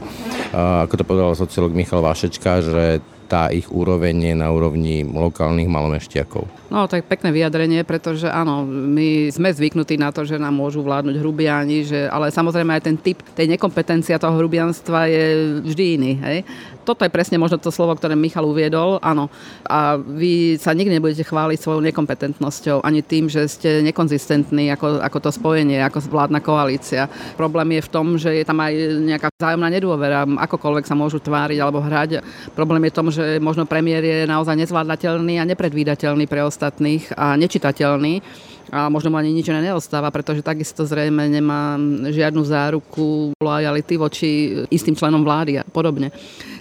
ako 0.54 0.94
to 0.94 1.04
povedal 1.04 1.34
sociolog 1.34 1.74
Michal 1.74 2.06
Vašečka, 2.06 2.62
že 2.62 2.86
tá 3.25 3.50
ich 3.50 3.66
úroveň 3.74 4.34
je 4.34 4.36
na 4.38 4.54
úrovni 4.54 5.02
lokálnych 5.02 5.66
malomešťakov. 5.66 6.62
No, 6.74 6.89
je 6.89 7.06
pekné 7.06 7.30
vyjadrenie, 7.30 7.86
pretože 7.86 8.25
áno, 8.25 8.65
my 8.65 9.30
sme 9.30 9.53
zvyknutí 9.53 9.94
na 9.94 10.10
to, 10.10 10.25
že 10.25 10.42
nám 10.42 10.58
môžu 10.58 10.82
vládnuť 10.82 11.22
hrubiani, 11.22 11.86
že, 11.86 12.10
ale 12.10 12.34
samozrejme 12.34 12.74
aj 12.74 12.89
ten 12.89 12.98
typ 12.98 13.22
tej 13.38 13.46
nekompetencia 13.46 14.18
toho 14.18 14.34
hrubianstva 14.42 15.06
je 15.06 15.26
vždy 15.69 15.86
iný. 16.02 16.12
Hej? 16.26 16.38
Toto 16.82 17.06
je 17.06 17.13
presne 17.13 17.38
možno 17.38 17.62
to 17.62 17.69
slovo, 17.69 17.93
ktoré 17.93 18.17
Michal 18.17 18.50
uviedol, 18.50 18.97
áno. 19.06 19.30
A 19.69 20.02
vy 20.02 20.58
sa 20.58 20.74
nikdy 20.74 20.97
nebudete 20.97 21.21
chváliť 21.21 21.62
svojou 21.62 21.86
nekompetentnosťou, 21.86 22.82
ani 22.82 23.06
tým, 23.06 23.30
že 23.30 23.45
ste 23.45 23.86
nekonzistentní 23.86 24.74
ako, 24.74 25.00
ako 25.00 25.17
to 25.24 25.30
spojenie, 25.30 25.78
ako 25.80 26.10
vládna 26.10 26.41
koalícia. 26.41 27.06
Problém 27.38 27.80
je 27.80 27.86
v 27.86 27.91
tom, 27.93 28.17
že 28.17 28.34
je 28.34 28.43
tam 28.43 28.58
aj 28.60 28.74
nejaká 29.13 29.30
vzájomná 29.32 29.69
nedôvera, 29.69 30.26
akokoľvek 30.26 30.89
sa 30.89 30.97
môžu 30.97 31.21
tváriť 31.21 31.62
alebo 31.62 31.80
hrať. 31.80 32.26
Problém 32.58 32.89
je 32.89 32.91
v 32.91 32.97
tom, 32.97 33.08
že 33.13 33.38
možno 33.39 33.69
premiér 33.69 34.04
je 34.04 34.19
naozaj 34.26 34.58
nezvládateľný 34.67 35.39
a 35.39 35.47
nepredvídateľný 35.47 36.26
pre 36.28 36.41
ostatných 36.63 37.12
a 37.19 37.36
nečitateľný 37.36 38.23
a 38.71 38.88
možno 38.88 39.12
mu 39.12 39.19
ani 39.19 39.36
nič 39.36 39.52
neostáva, 39.52 40.08
pretože 40.10 40.41
takisto 40.41 40.88
zrejme 40.88 41.28
nemá 41.28 41.76
žiadnu 42.10 42.41
záruku 42.41 43.36
lojality 43.38 43.93
voči 43.99 44.30
istým 44.71 44.95
členom 44.95 45.21
vlády 45.21 45.60
a 45.60 45.67
podobne. 45.67 46.10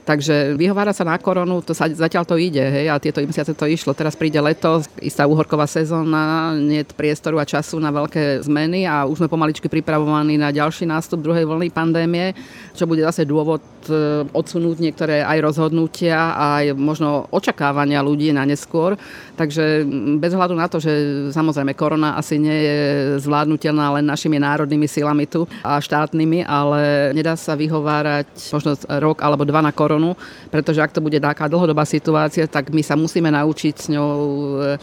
Takže 0.03 0.59
vyhovára 0.59 0.91
sa 0.91 1.07
na 1.07 1.15
koronu, 1.15 1.63
to 1.63 1.71
sa, 1.79 1.87
zatiaľ 1.87 2.27
to 2.27 2.35
ide, 2.35 2.59
hej, 2.59 2.91
a 2.91 2.99
tieto 2.99 3.23
mesiace 3.23 3.55
to 3.55 3.71
išlo. 3.71 3.95
Teraz 3.95 4.19
príde 4.19 4.43
leto, 4.43 4.83
istá 4.99 5.31
uhorková 5.31 5.71
sezóna, 5.71 6.59
nie 6.59 6.83
priestoru 6.83 7.39
a 7.39 7.47
času 7.47 7.79
na 7.79 7.95
veľké 7.95 8.43
zmeny 8.43 8.83
a 8.83 9.07
už 9.07 9.23
sme 9.23 9.31
pomaličky 9.31 9.71
pripravovaní 9.71 10.35
na 10.35 10.51
ďalší 10.51 10.91
nástup 10.91 11.23
druhej 11.23 11.47
vlny 11.47 11.71
pandémie, 11.71 12.35
čo 12.75 12.91
bude 12.91 13.07
zase 13.07 13.23
dôvod 13.23 13.63
e, 13.87 14.27
odsunúť 14.27 14.83
niektoré 14.83 15.23
aj 15.23 15.39
rozhodnutia, 15.39 16.35
aj 16.35 16.75
možno 16.75 17.31
očakávania 17.31 18.03
ľudí 18.03 18.35
na 18.35 18.43
neskôr. 18.43 18.99
Takže 19.39 19.87
bez 20.19 20.35
hľadu 20.35 20.59
na 20.59 20.67
to, 20.67 20.83
že 20.83 20.91
samozrejme 21.31 21.79
korona 21.79 22.19
asi 22.19 22.43
nie 22.43 22.59
je 22.59 22.79
zvládnutelná 23.23 24.03
len 24.03 24.05
našimi 24.11 24.43
národnými 24.43 24.91
silami 24.91 25.31
tu 25.31 25.47
a 25.63 25.79
štátnymi, 25.79 26.43
ale 26.43 27.15
nedá 27.15 27.39
sa 27.39 27.55
vyhovárať 27.55 28.51
možno 28.51 28.75
rok 28.99 29.23
alebo 29.23 29.47
dva 29.47 29.63
na 29.63 29.71
koronu 29.71 29.92
koronu, 29.93 30.17
pretože 30.49 30.81
ak 30.81 30.97
to 30.97 31.05
bude 31.05 31.21
taká 31.21 31.53
dlhodobá 31.53 31.85
situácia, 31.85 32.49
tak 32.49 32.73
my 32.73 32.81
sa 32.81 32.97
musíme 32.97 33.29
naučiť 33.29 33.75
s 33.77 33.87
ňou 33.93 34.13
e, 34.17 34.81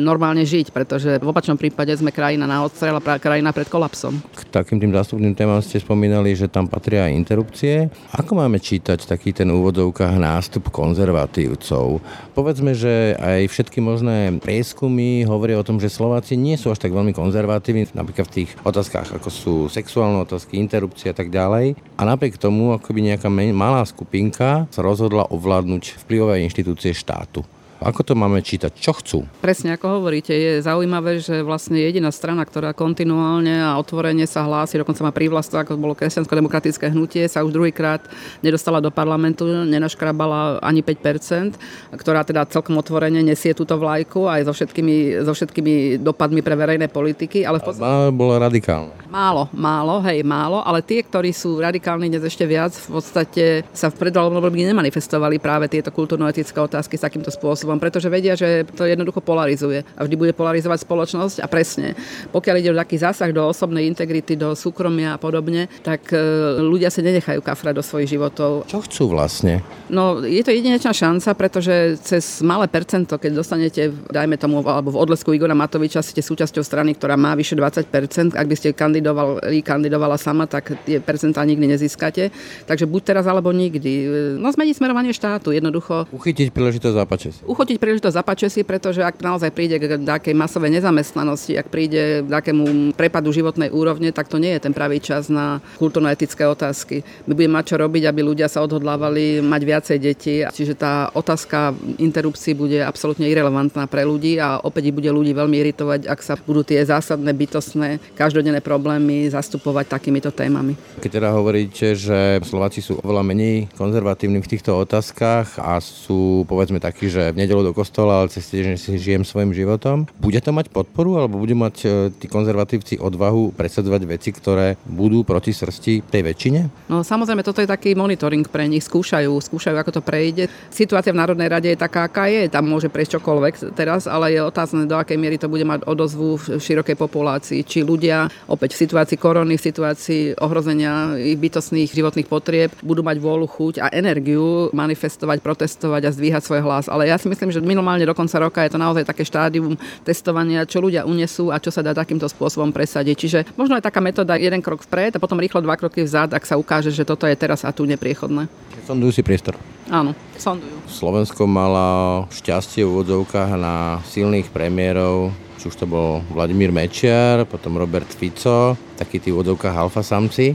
normálne 0.00 0.42
žiť, 0.42 0.72
pretože 0.72 1.20
v 1.20 1.28
opačnom 1.28 1.60
prípade 1.60 1.92
sme 1.92 2.08
krajina 2.10 2.48
na 2.48 2.64
odstrel 2.64 2.96
a 2.96 3.02
krajina 3.20 3.52
pred 3.52 3.68
kolapsom. 3.68 4.18
K 4.32 4.40
takým 4.48 4.80
tým 4.80 4.92
zástupným 4.96 5.36
témam 5.36 5.60
ste 5.60 5.80
spomínali, 5.80 6.32
že 6.32 6.48
tam 6.48 6.64
patria 6.64 7.06
aj 7.08 7.16
interrupcie. 7.16 7.92
Ako 8.16 8.40
máme 8.40 8.56
čítať 8.56 9.04
taký 9.04 9.36
ten 9.36 9.52
úvodovkách 9.52 10.16
nástup 10.16 10.72
konzervatívcov? 10.72 12.00
Povedzme, 12.32 12.72
že 12.72 13.16
aj 13.20 13.52
všetky 13.52 13.84
možné 13.84 14.40
prieskumy 14.40 15.28
hovoria 15.28 15.60
o 15.60 15.66
tom, 15.66 15.76
že 15.76 15.92
Slováci 15.92 16.40
nie 16.40 16.56
sú 16.56 16.72
až 16.72 16.80
tak 16.80 16.96
veľmi 16.96 17.12
konzervatívni, 17.12 17.92
napríklad 17.92 18.28
v 18.32 18.36
tých 18.42 18.50
otázkach, 18.64 19.12
ako 19.16 19.28
sú 19.28 19.54
sexuálne 19.68 20.20
otázky, 20.24 20.56
interrupcie 20.56 21.12
a 21.12 21.16
tak 21.16 21.28
ďalej. 21.28 21.76
A 21.96 22.02
napriek 22.04 22.40
tomu, 22.40 22.72
akoby 22.72 23.12
nejaká 23.12 23.28
malá 23.32 23.84
skupinka 23.84 24.68
sa 24.72 24.80
rozhodla 24.80 25.28
ovládnuť 25.28 26.00
vplyvové 26.04 26.44
inštitúcie 26.44 26.96
štátu. 26.96 27.44
Ako 27.84 28.00
to 28.00 28.16
máme 28.16 28.40
čítať? 28.40 28.72
Čo 28.72 28.92
chcú? 28.96 29.18
Presne 29.44 29.76
ako 29.76 30.00
hovoríte, 30.00 30.32
je 30.32 30.64
zaujímavé, 30.64 31.20
že 31.20 31.44
vlastne 31.44 31.76
jediná 31.76 32.08
strana, 32.08 32.40
ktorá 32.40 32.72
kontinuálne 32.72 33.52
a 33.60 33.76
otvorene 33.76 34.24
sa 34.24 34.48
hlási, 34.48 34.80
dokonca 34.80 35.04
má 35.04 35.12
prívlastko, 35.12 35.60
ako 35.60 35.76
bolo 35.76 35.92
kresťansko-demokratické 35.92 36.88
hnutie, 36.88 37.28
sa 37.28 37.44
už 37.44 37.52
druhýkrát 37.52 38.08
nedostala 38.40 38.80
do 38.80 38.88
parlamentu, 38.88 39.44
nenaškrabala 39.44 40.64
ani 40.64 40.80
5%, 40.80 42.00
ktorá 42.00 42.24
teda 42.24 42.48
celkom 42.48 42.80
otvorene 42.80 43.20
nesie 43.20 43.52
túto 43.52 43.76
vlajku 43.76 44.24
aj 44.24 44.48
so 44.48 44.52
všetkými, 44.56 45.20
so 45.28 45.36
všetkými 45.36 46.00
dopadmi 46.00 46.40
pre 46.40 46.56
verejné 46.56 46.88
politiky. 46.88 47.44
Ale 47.44 47.60
v 47.60 47.70
podstate... 47.70 48.10
bola 48.16 48.40
radikálna. 48.40 48.96
Málo, 49.12 49.52
málo, 49.52 50.00
hej, 50.08 50.24
málo, 50.24 50.64
ale 50.64 50.80
tie, 50.80 51.04
ktorí 51.04 51.30
sú 51.36 51.60
radikálni 51.60 52.08
dnes 52.08 52.24
ešte 52.24 52.48
viac, 52.48 52.72
v 52.72 52.88
podstate 52.96 53.44
sa 53.76 53.92
v 53.92 54.00
predvolebnom 54.00 54.40
období 54.40 54.64
nemanifestovali 54.64 55.36
práve 55.36 55.68
tieto 55.68 55.92
kultúrno-etické 55.92 56.56
otázky 56.56 56.96
s 56.96 57.04
takýmto 57.04 57.28
spôsobom 57.28 57.65
spôsobom, 57.66 57.82
pretože 57.82 58.06
vedia, 58.06 58.38
že 58.38 58.62
to 58.78 58.86
jednoducho 58.86 59.18
polarizuje 59.18 59.82
a 59.98 60.06
vždy 60.06 60.14
bude 60.14 60.32
polarizovať 60.38 60.86
spoločnosť 60.86 61.42
a 61.42 61.46
presne, 61.50 61.98
pokiaľ 62.30 62.54
ide 62.62 62.70
o 62.70 62.78
taký 62.78 63.02
zásah 63.02 63.34
do 63.34 63.42
osobnej 63.42 63.90
integrity, 63.90 64.38
do 64.38 64.54
súkromia 64.54 65.18
a 65.18 65.20
podobne, 65.20 65.66
tak 65.82 66.14
e, 66.14 66.18
ľudia 66.62 66.94
sa 66.94 67.02
nenechajú 67.02 67.42
kafrať 67.42 67.74
do 67.74 67.82
svojich 67.82 68.14
životov. 68.14 68.70
Čo 68.70 68.86
chcú 68.86 69.10
vlastne? 69.10 69.66
No, 69.90 70.22
je 70.22 70.38
to 70.46 70.54
jedinečná 70.54 70.94
šanca, 70.94 71.34
pretože 71.34 71.98
cez 72.06 72.38
malé 72.46 72.70
percento, 72.70 73.18
keď 73.18 73.42
dostanete, 73.42 73.90
dajme 73.90 74.38
tomu, 74.38 74.62
alebo 74.62 74.94
v 74.94 75.00
odlesku 75.02 75.34
Igora 75.34 75.58
Matoviča 75.58 76.06
ste 76.06 76.22
súčasťou 76.22 76.62
strany, 76.62 76.94
ktorá 76.94 77.18
má 77.18 77.34
vyše 77.34 77.58
20%, 77.58 78.38
ak 78.38 78.46
by 78.46 78.54
ste 78.54 78.70
kandidovali 78.76 79.58
kandidovala 79.66 80.14
sama, 80.14 80.46
tak 80.46 80.78
tie 80.86 81.02
percentá 81.02 81.42
nikdy 81.42 81.74
nezískate. 81.74 82.30
Takže 82.68 82.86
buď 82.86 83.02
teraz 83.02 83.24
alebo 83.26 83.50
nikdy. 83.50 84.06
No 84.38 84.52
zmeniť 84.52 84.78
smerovanie 84.78 85.10
štátu, 85.10 85.50
jednoducho. 85.50 86.06
Uchytiť 86.12 86.54
príležitosť 86.54 86.94
zapače 86.94 87.16
si. 87.56 87.62
Uchotiť 87.66 87.80
príležitosť 87.80 88.16
zapače 88.20 88.46
si, 88.52 88.60
pretože 88.68 89.00
ak 89.00 89.16
naozaj 89.24 89.48
príde 89.48 89.80
k 89.80 89.96
takej 90.04 90.36
masovej 90.36 90.76
nezamestnanosti, 90.76 91.56
ak 91.56 91.72
príde 91.72 92.20
k 92.22 92.28
takému 92.28 92.92
prepadu 92.92 93.32
životnej 93.32 93.72
úrovne, 93.72 94.12
tak 94.12 94.28
to 94.28 94.36
nie 94.36 94.52
je 94.54 94.68
ten 94.68 94.76
pravý 94.76 95.00
čas 95.00 95.32
na 95.32 95.64
kultúrno-etické 95.80 96.44
otázky. 96.44 97.00
My 97.24 97.32
budeme 97.32 97.56
mať 97.56 97.64
čo 97.72 97.76
robiť, 97.80 98.02
aby 98.06 98.20
ľudia 98.20 98.52
sa 98.52 98.60
odhodlávali 98.60 99.40
mať 99.40 99.62
viacej 99.64 99.98
detí, 99.98 100.44
čiže 100.44 100.76
tá 100.76 101.08
otázka 101.16 101.72
interrupcií 101.96 102.52
bude 102.52 102.84
absolútne 102.84 103.24
irrelevantná 103.26 103.88
pre 103.88 104.04
ľudí 104.04 104.36
a 104.36 104.60
opäť 104.60 104.92
bude 104.92 105.08
ľudí 105.08 105.32
veľmi 105.32 105.56
iritovať, 105.56 106.06
ak 106.06 106.20
sa 106.20 106.36
budú 106.36 106.62
tie 106.62 106.84
zásadné, 106.84 107.32
bytostné, 107.32 107.98
každodenné 108.14 108.60
problémy 108.60 109.32
zastupovať 109.32 109.90
takýmito 109.90 110.28
témami. 110.30 110.76
Keď 111.00 111.10
teda 111.10 111.32
hovoríte, 111.32 111.96
že 111.96 112.38
Slováci 112.44 112.84
sú 112.84 113.00
oveľa 113.00 113.24
menej 113.24 113.72
konzervatívni 113.74 114.44
v 114.44 114.50
týchto 114.50 114.76
otázkach 114.76 115.56
a 115.56 115.80
sú 115.80 116.44
povedzme 116.44 116.78
takí, 116.78 117.08
že 117.08 117.32
nedelu 117.46 117.70
do 117.70 117.72
kostola, 117.72 118.20
ale 118.20 118.34
cez 118.34 118.50
týždeň 118.50 118.74
si 118.74 118.98
žijem 118.98 119.22
svojim 119.22 119.54
životom, 119.54 120.10
bude 120.18 120.42
to 120.42 120.50
mať 120.50 120.74
podporu 120.74 121.22
alebo 121.22 121.38
budú 121.38 121.54
mať 121.54 121.76
e, 121.86 121.86
tí 122.18 122.26
konzervatívci 122.26 122.98
odvahu 122.98 123.54
presadzovať 123.54 124.02
veci, 124.04 124.34
ktoré 124.34 124.74
budú 124.82 125.22
proti 125.22 125.54
srsti 125.54 126.10
tej 126.10 126.22
väčšine? 126.26 126.90
No 126.90 127.06
samozrejme, 127.06 127.46
toto 127.46 127.62
je 127.62 127.70
taký 127.70 127.94
monitoring 127.94 128.42
pre 128.50 128.66
nich, 128.66 128.82
skúšajú, 128.82 129.30
skúšajú, 129.30 129.76
ako 129.78 130.00
to 130.00 130.02
prejde. 130.02 130.50
Situácia 130.74 131.14
v 131.14 131.22
Národnej 131.22 131.46
rade 131.46 131.68
je 131.70 131.78
taká, 131.78 132.10
aká 132.10 132.26
je, 132.26 132.50
tam 132.50 132.66
môže 132.66 132.90
prejsť 132.90 133.22
čokoľvek 133.22 133.54
teraz, 133.78 134.10
ale 134.10 134.34
je 134.34 134.40
otázne, 134.42 134.90
do 134.90 134.98
akej 134.98 135.20
miery 135.20 135.38
to 135.38 135.46
bude 135.46 135.62
mať 135.62 135.86
odozvu 135.86 136.40
v 136.40 136.58
širokej 136.58 136.96
populácii. 136.98 137.60
Či 137.62 137.86
ľudia 137.86 138.26
opäť 138.50 138.74
v 138.74 138.82
situácii 138.88 139.18
korony, 139.20 139.54
v 139.54 139.66
situácii 139.68 140.22
ohrozenia 140.40 141.14
ich 141.20 141.38
bytostných 141.38 141.92
životných 141.92 142.26
potrieb 142.26 142.72
budú 142.80 143.04
mať 143.04 143.20
vôľu, 143.20 143.46
chuť 143.46 143.74
a 143.84 143.86
energiu 143.92 144.72
manifestovať, 144.72 145.44
protestovať 145.44 146.02
a 146.08 146.14
zdvíhať 146.14 146.42
svoj 146.42 146.64
hlas. 146.64 146.86
Ale 146.88 147.06
ja 147.06 147.20
si 147.20 147.28
myslím, 147.28 147.35
že 147.36 147.60
minimálne 147.60 148.02
do 148.08 148.16
konca 148.16 148.40
roka 148.40 148.64
je 148.64 148.72
to 148.72 148.80
naozaj 148.80 149.04
také 149.04 149.22
štádium 149.22 149.76
testovania, 150.02 150.64
čo 150.64 150.80
ľudia 150.80 151.04
unesú 151.04 151.52
a 151.52 151.60
čo 151.60 151.68
sa 151.68 151.84
dá 151.84 151.92
takýmto 151.92 152.26
spôsobom 152.26 152.72
presadiť. 152.72 153.16
Čiže 153.16 153.38
možno 153.54 153.76
je 153.76 153.84
taká 153.84 154.00
metóda 154.00 154.40
jeden 154.40 154.64
krok 154.64 154.82
vpred 154.88 155.14
a 155.16 155.22
potom 155.22 155.38
rýchlo 155.38 155.60
dva 155.60 155.76
kroky 155.76 156.02
vzad, 156.02 156.32
ak 156.32 156.48
sa 156.48 156.56
ukáže, 156.56 156.90
že 156.90 157.04
toto 157.04 157.28
je 157.28 157.36
teraz 157.36 157.62
a 157.62 157.70
tu 157.70 157.84
nepriechodné. 157.84 158.48
Sondujú 158.88 159.12
si 159.12 159.22
priestor. 159.22 159.60
Áno, 159.92 160.16
sondujú. 160.40 160.82
Slovensko 160.88 161.46
mala 161.46 162.24
šťastie 162.32 162.82
v 162.82 162.90
úvodzovkách 162.90 163.50
na 163.58 164.00
silných 164.08 164.50
premiérov, 164.50 165.34
či 165.58 165.70
už 165.70 165.76
to 165.78 165.86
bol 165.86 166.22
Vladimír 166.30 166.70
Mečiar, 166.70 167.46
potom 167.46 167.78
Robert 167.78 168.08
Fico, 168.10 168.78
takí 168.94 169.18
tí 169.18 169.34
úvodzovkách 169.34 169.74
alfa 169.74 170.02
samci. 170.02 170.54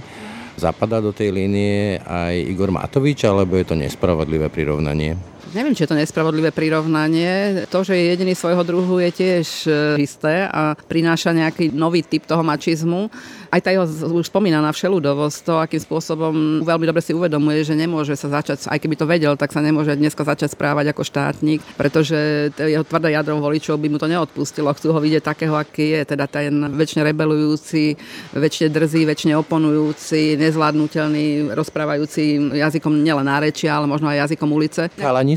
Zapadá 0.60 1.00
do 1.00 1.16
tej 1.16 1.32
línie 1.32 1.98
aj 2.04 2.36
Igor 2.38 2.76
Matovič, 2.76 3.24
alebo 3.24 3.56
je 3.56 3.66
to 3.66 3.76
nespravodlivé 3.76 4.52
prirovnanie? 4.52 5.16
Neviem, 5.52 5.76
či 5.76 5.84
je 5.84 5.92
to 5.92 6.00
nespravodlivé 6.00 6.56
prirovnanie. 6.56 7.68
To, 7.68 7.84
že 7.84 7.92
je 7.92 8.16
jediný 8.16 8.32
svojho 8.32 8.64
druhu, 8.64 9.04
je 9.04 9.12
tiež 9.12 9.48
e, 9.68 9.72
isté 10.00 10.48
a 10.48 10.80
prináša 10.88 11.36
nejaký 11.36 11.76
nový 11.76 12.08
typ 12.08 12.24
toho 12.24 12.40
mačizmu 12.40 13.12
aj 13.52 13.60
tá 13.60 13.70
jeho 13.76 13.84
už 14.16 14.32
spomínaná 14.32 14.72
všeludovosť, 14.72 15.38
to, 15.44 15.54
akým 15.60 15.82
spôsobom 15.84 16.64
veľmi 16.64 16.88
dobre 16.88 17.04
si 17.04 17.12
uvedomuje, 17.12 17.68
že 17.68 17.76
nemôže 17.76 18.16
sa 18.16 18.40
začať, 18.40 18.72
aj 18.72 18.80
keby 18.80 18.96
to 18.96 19.04
vedel, 19.04 19.36
tak 19.36 19.52
sa 19.52 19.60
nemôže 19.60 19.92
dneska 19.92 20.24
začať 20.24 20.56
správať 20.56 20.96
ako 20.96 21.04
štátnik, 21.04 21.60
pretože 21.76 22.50
jeho 22.56 22.88
tvrdé 22.88 23.12
jadro 23.12 23.44
voličov 23.44 23.76
by 23.76 23.92
mu 23.92 24.00
to 24.00 24.08
neodpustilo. 24.08 24.72
Chcú 24.72 24.96
ho 24.96 25.00
vidieť 25.04 25.36
takého, 25.36 25.52
aký 25.60 26.00
je, 26.00 26.02
teda 26.16 26.32
ten 26.32 26.72
väčšine 26.72 27.04
rebelujúci, 27.12 28.00
väčšine 28.32 28.72
drzý, 28.72 29.04
väčšine 29.04 29.36
oponujúci, 29.36 30.40
nezvládnutelný, 30.40 31.52
rozprávajúci 31.52 32.56
jazykom 32.56 33.04
nielen 33.04 33.28
nárečia, 33.28 33.76
ale 33.76 33.92
možno 33.92 34.08
aj 34.08 34.32
jazykom 34.32 34.48
ulice. 34.48 34.88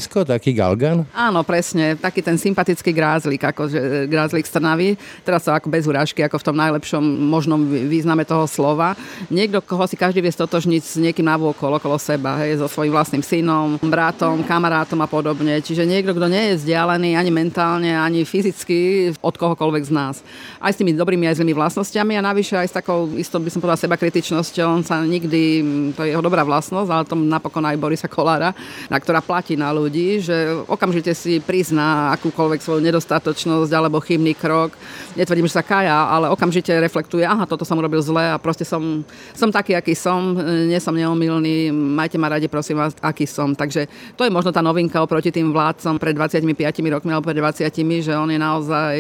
Chalanisko, 0.05 0.29
taký 0.29 0.53
galgan? 0.53 1.09
Áno, 1.17 1.41
presne, 1.49 1.97
taký 1.97 2.21
ten 2.21 2.37
sympatický 2.37 2.93
grázlik, 2.93 3.41
akože 3.41 4.05
grázlik 4.05 4.45
z. 4.45 5.01
Teraz 5.25 5.49
to 5.49 5.51
ako 5.57 5.73
bez 5.73 5.89
urážky, 5.89 6.21
ako 6.21 6.37
v 6.37 6.45
tom 6.45 6.57
najlepšom 6.61 7.01
možnom 7.01 7.65
význame 7.65 8.29
toho 8.29 8.45
slova. 8.45 8.93
Niekto, 9.33 9.65
koho 9.65 9.89
si 9.89 9.97
každý 9.97 10.21
vie 10.21 10.29
stotožniť 10.29 10.83
s 10.85 11.01
niekým 11.01 11.25
navôkol 11.25 11.81
okolo 11.81 11.97
seba, 11.97 12.37
hej, 12.45 12.61
so 12.61 12.69
svojím 12.69 12.93
vlastným 12.93 13.25
synom, 13.25 13.81
bratom, 13.81 14.45
kamarátom 14.45 15.01
a 15.01 15.09
podobne. 15.09 15.65
Čiže 15.65 15.89
niekto, 15.89 16.13
kto 16.13 16.29
nie 16.29 16.53
je 16.53 16.61
vzdialený 16.61 17.17
ani 17.17 17.31
mentálne, 17.33 17.97
ani 17.97 18.29
fyzicky 18.29 19.09
od 19.25 19.35
kohokoľvek 19.41 19.89
z 19.89 19.93
nás. 19.93 20.21
Aj 20.61 20.69
s 20.69 20.77
tými 20.77 20.93
dobrými, 20.93 21.33
aj 21.33 21.41
zlými 21.41 21.57
vlastnosťami 21.57 22.21
a 22.21 22.27
navyše 22.29 22.61
aj 22.61 22.69
s 22.69 22.77
takou, 22.77 23.09
isto 23.17 23.41
by 23.41 23.49
som 23.49 23.65
povedala, 23.65 23.81
seba 23.81 23.97
kritičnosťou. 23.97 24.69
On 24.69 24.85
sa 24.85 25.01
nikdy, 25.01 25.65
to 25.97 26.05
je 26.05 26.13
jeho 26.13 26.21
dobrá 26.21 26.45
vlastnosť, 26.45 26.91
ale 26.93 27.09
to 27.09 27.17
napokon 27.17 27.65
aj 27.65 27.81
Borisa 27.81 28.09
Kolára, 28.11 28.53
na 28.93 29.01
ktorá 29.01 29.25
platí 29.25 29.57
na 29.57 29.73
ľudí, 29.73 29.94
že 30.21 30.61
okamžite 30.69 31.17
si 31.17 31.41
prizná 31.41 32.13
akúkoľvek 32.21 32.61
svoju 32.61 32.85
nedostatočnosť 32.85 33.73
alebo 33.73 34.05
chybný 34.05 34.37
krok. 34.37 34.77
Netvrdím, 35.17 35.49
že 35.49 35.57
sa 35.57 35.65
kaja, 35.65 36.13
ale 36.13 36.29
okamžite 36.29 36.69
reflektuje, 36.77 37.25
aha, 37.25 37.49
toto 37.49 37.65
som 37.65 37.81
urobil 37.81 37.95
robil 37.95 38.03
zle 38.03 38.27
a 38.27 38.43
proste 38.43 38.67
som, 38.67 39.07
som 39.31 39.55
taký, 39.55 39.79
aký 39.79 39.95
som, 39.95 40.35
nie 40.67 40.83
som 40.83 40.91
neomilný, 40.91 41.71
majte 41.71 42.19
ma 42.19 42.27
radi, 42.27 42.51
prosím 42.51 42.83
vás, 42.83 42.91
aký 42.99 43.23
som. 43.23 43.55
Takže 43.55 43.87
to 44.19 44.27
je 44.27 44.35
možno 44.35 44.51
tá 44.51 44.59
novinka 44.59 44.99
oproti 44.99 45.31
tým 45.31 45.55
vládcom 45.55 46.03
pred 46.03 46.19
25 46.19 46.43
rokmi 46.91 47.15
alebo 47.15 47.31
pred 47.31 47.39
20, 47.39 47.71
že 48.03 48.13
on 48.19 48.27
je 48.35 48.39
naozaj, 48.43 48.95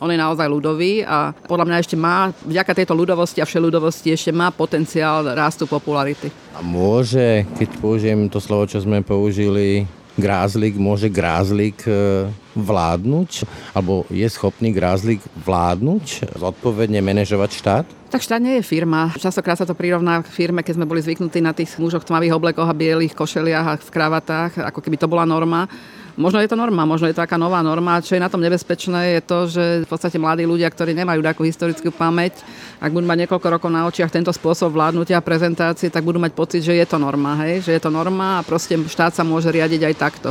on 0.00 0.08
je 0.08 0.18
naozaj 0.18 0.46
ľudový 0.48 1.04
a 1.04 1.36
podľa 1.44 1.68
mňa 1.68 1.76
ešte 1.84 2.00
má, 2.00 2.32
vďaka 2.48 2.72
tejto 2.72 2.96
ľudovosti 2.96 3.44
a 3.44 3.48
všeľudovosti 3.48 4.08
ešte 4.16 4.32
má 4.32 4.48
potenciál 4.48 5.36
rastu 5.36 5.68
popularity. 5.68 6.32
A 6.56 6.64
môže, 6.64 7.44
keď 7.60 7.68
použijem 7.76 8.32
to 8.32 8.40
slovo, 8.40 8.64
čo 8.64 8.80
sme 8.80 9.04
použili, 9.04 9.84
grázlik, 10.20 10.76
môže 10.76 11.08
grázlik 11.08 11.82
e, 11.88 12.28
vládnuť, 12.54 13.48
alebo 13.72 14.04
je 14.12 14.28
schopný 14.28 14.70
grázlik 14.70 15.24
vládnuť, 15.42 16.36
zodpovedne 16.36 17.00
manažovať 17.00 17.50
štát? 17.56 17.86
Tak 18.10 18.26
štát 18.26 18.42
nie 18.42 18.58
je 18.58 18.66
firma. 18.66 19.14
Častokrát 19.14 19.54
sa 19.54 19.66
to 19.66 19.78
prirovná 19.78 20.18
k 20.20 20.28
firme, 20.28 20.66
keď 20.66 20.82
sme 20.82 20.88
boli 20.90 20.98
zvyknutí 20.98 21.38
na 21.38 21.54
tých 21.54 21.78
mužoch 21.78 22.02
v 22.02 22.10
tmavých 22.10 22.34
oblekoch 22.34 22.66
a 22.66 22.74
bielých 22.74 23.14
košeliach 23.14 23.66
a 23.66 23.78
v 23.78 23.90
kravatách, 23.94 24.58
ako 24.66 24.82
keby 24.82 24.98
to 24.98 25.06
bola 25.06 25.22
norma. 25.22 25.70
Možno 26.20 26.36
je 26.44 26.52
to 26.52 26.60
norma, 26.60 26.84
možno 26.84 27.08
je 27.08 27.16
to 27.16 27.24
taká 27.24 27.40
nová 27.40 27.64
norma. 27.64 28.04
Čo 28.04 28.12
je 28.12 28.20
na 28.20 28.28
tom 28.28 28.44
nebezpečné, 28.44 29.16
je 29.16 29.20
to, 29.24 29.38
že 29.48 29.64
v 29.82 29.88
podstate 29.88 30.20
mladí 30.20 30.44
ľudia, 30.44 30.68
ktorí 30.68 30.92
nemajú 30.92 31.24
takú 31.24 31.48
historickú 31.48 31.88
pamäť, 31.88 32.44
ak 32.76 32.92
budú 32.92 33.08
mať 33.08 33.24
niekoľko 33.24 33.48
rokov 33.56 33.72
na 33.72 33.88
očiach 33.88 34.12
tento 34.12 34.28
spôsob 34.28 34.76
vládnutia 34.76 35.16
a 35.16 35.24
prezentácie, 35.24 35.88
tak 35.88 36.04
budú 36.04 36.20
mať 36.20 36.36
pocit, 36.36 36.60
že 36.60 36.76
je 36.76 36.84
to 36.84 37.00
norma, 37.00 37.40
hej? 37.48 37.64
že 37.64 37.72
je 37.72 37.80
to 37.80 37.88
norma 37.88 38.36
a 38.36 38.44
proste 38.44 38.76
štát 38.76 39.16
sa 39.16 39.24
môže 39.24 39.48
riadiť 39.48 39.80
aj 39.80 39.94
takto. 39.96 40.28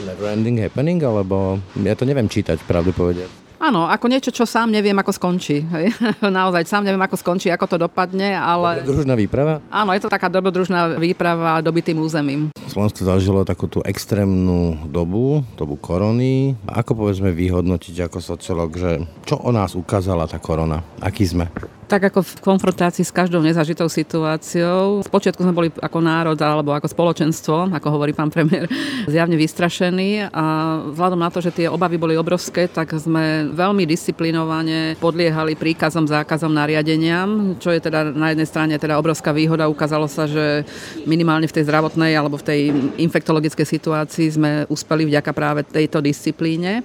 Never 0.00 0.32
ending 0.32 0.56
happening, 0.56 1.04
alebo 1.04 1.60
ja 1.84 1.92
to 1.92 2.08
neviem 2.08 2.32
čítať, 2.32 2.56
pravdu 2.64 2.96
povedať. 2.96 3.45
Áno, 3.66 3.90
ako 3.90 4.06
niečo, 4.06 4.30
čo 4.30 4.46
sám 4.46 4.70
neviem, 4.70 4.94
ako 4.94 5.10
skončí. 5.10 5.58
Hej. 5.58 5.90
Naozaj, 6.22 6.70
sám 6.70 6.86
neviem, 6.86 7.02
ako 7.02 7.18
skončí, 7.18 7.50
ako 7.50 7.66
to 7.66 7.76
dopadne, 7.82 8.38
ale... 8.38 8.86
Dobrodružná 8.86 9.18
výprava? 9.18 9.58
Áno, 9.74 9.90
je 9.90 10.06
to 10.06 10.06
taká 10.06 10.30
dobrodružná 10.30 10.94
výprava 11.02 11.58
dobytým 11.66 11.98
územím. 11.98 12.54
Slovensko 12.70 13.02
zažilo 13.02 13.42
takú 13.42 13.66
tú 13.66 13.82
extrémnu 13.82 14.86
dobu, 14.86 15.42
dobu 15.58 15.74
korony. 15.82 16.54
Ako 16.70 16.94
povedzme 16.94 17.34
vyhodnotiť 17.34 18.06
ako 18.06 18.22
sociolog, 18.22 18.70
že 18.70 19.02
čo 19.26 19.34
o 19.42 19.50
nás 19.50 19.74
ukázala 19.74 20.30
tá 20.30 20.38
korona? 20.38 20.86
Aký 21.02 21.26
sme? 21.26 21.50
Tak 21.86 22.10
ako 22.10 22.22
v 22.22 22.32
konfrontácii 22.42 23.06
s 23.06 23.14
každou 23.14 23.38
nezažitou 23.38 23.86
situáciou. 23.86 25.06
Spočiatku 25.06 25.38
sme 25.42 25.54
boli 25.54 25.68
ako 25.70 25.98
národ 26.02 26.38
alebo 26.42 26.74
ako 26.74 26.90
spoločenstvo, 26.90 27.70
ako 27.70 27.88
hovorí 27.94 28.10
pán 28.10 28.30
premiér, 28.30 28.66
zjavne 29.12 29.38
vystrašení 29.38 30.26
a 30.34 30.44
vzhľadom 30.90 31.20
na 31.22 31.30
to, 31.30 31.38
že 31.38 31.54
tie 31.54 31.66
obavy 31.70 31.94
boli 31.96 32.18
obrovské, 32.18 32.66
tak 32.66 32.90
sme 32.98 33.54
veľmi 33.54 33.86
disciplinovane 33.86 34.98
podliehali 34.98 35.54
príkazom, 35.54 36.10
zákazom, 36.10 36.50
nariadeniam, 36.50 37.54
čo 37.62 37.70
je 37.70 37.78
teda 37.78 38.10
na 38.10 38.34
jednej 38.34 38.50
strane 38.50 38.74
teda 38.76 38.98
obrovská 38.98 39.30
výhoda. 39.30 39.70
Ukázalo 39.70 40.10
sa, 40.10 40.26
že 40.26 40.66
minimálne 41.06 41.46
v 41.46 41.54
tej 41.54 41.70
zdravotnej 41.70 42.18
alebo 42.18 42.34
v 42.36 42.46
tej 42.46 42.60
infektologickej 42.98 43.66
situácii 43.66 44.26
sme 44.34 44.50
uspeli 44.66 45.06
vďaka 45.06 45.30
práve 45.30 45.62
tejto 45.62 46.02
disciplíne. 46.02 46.82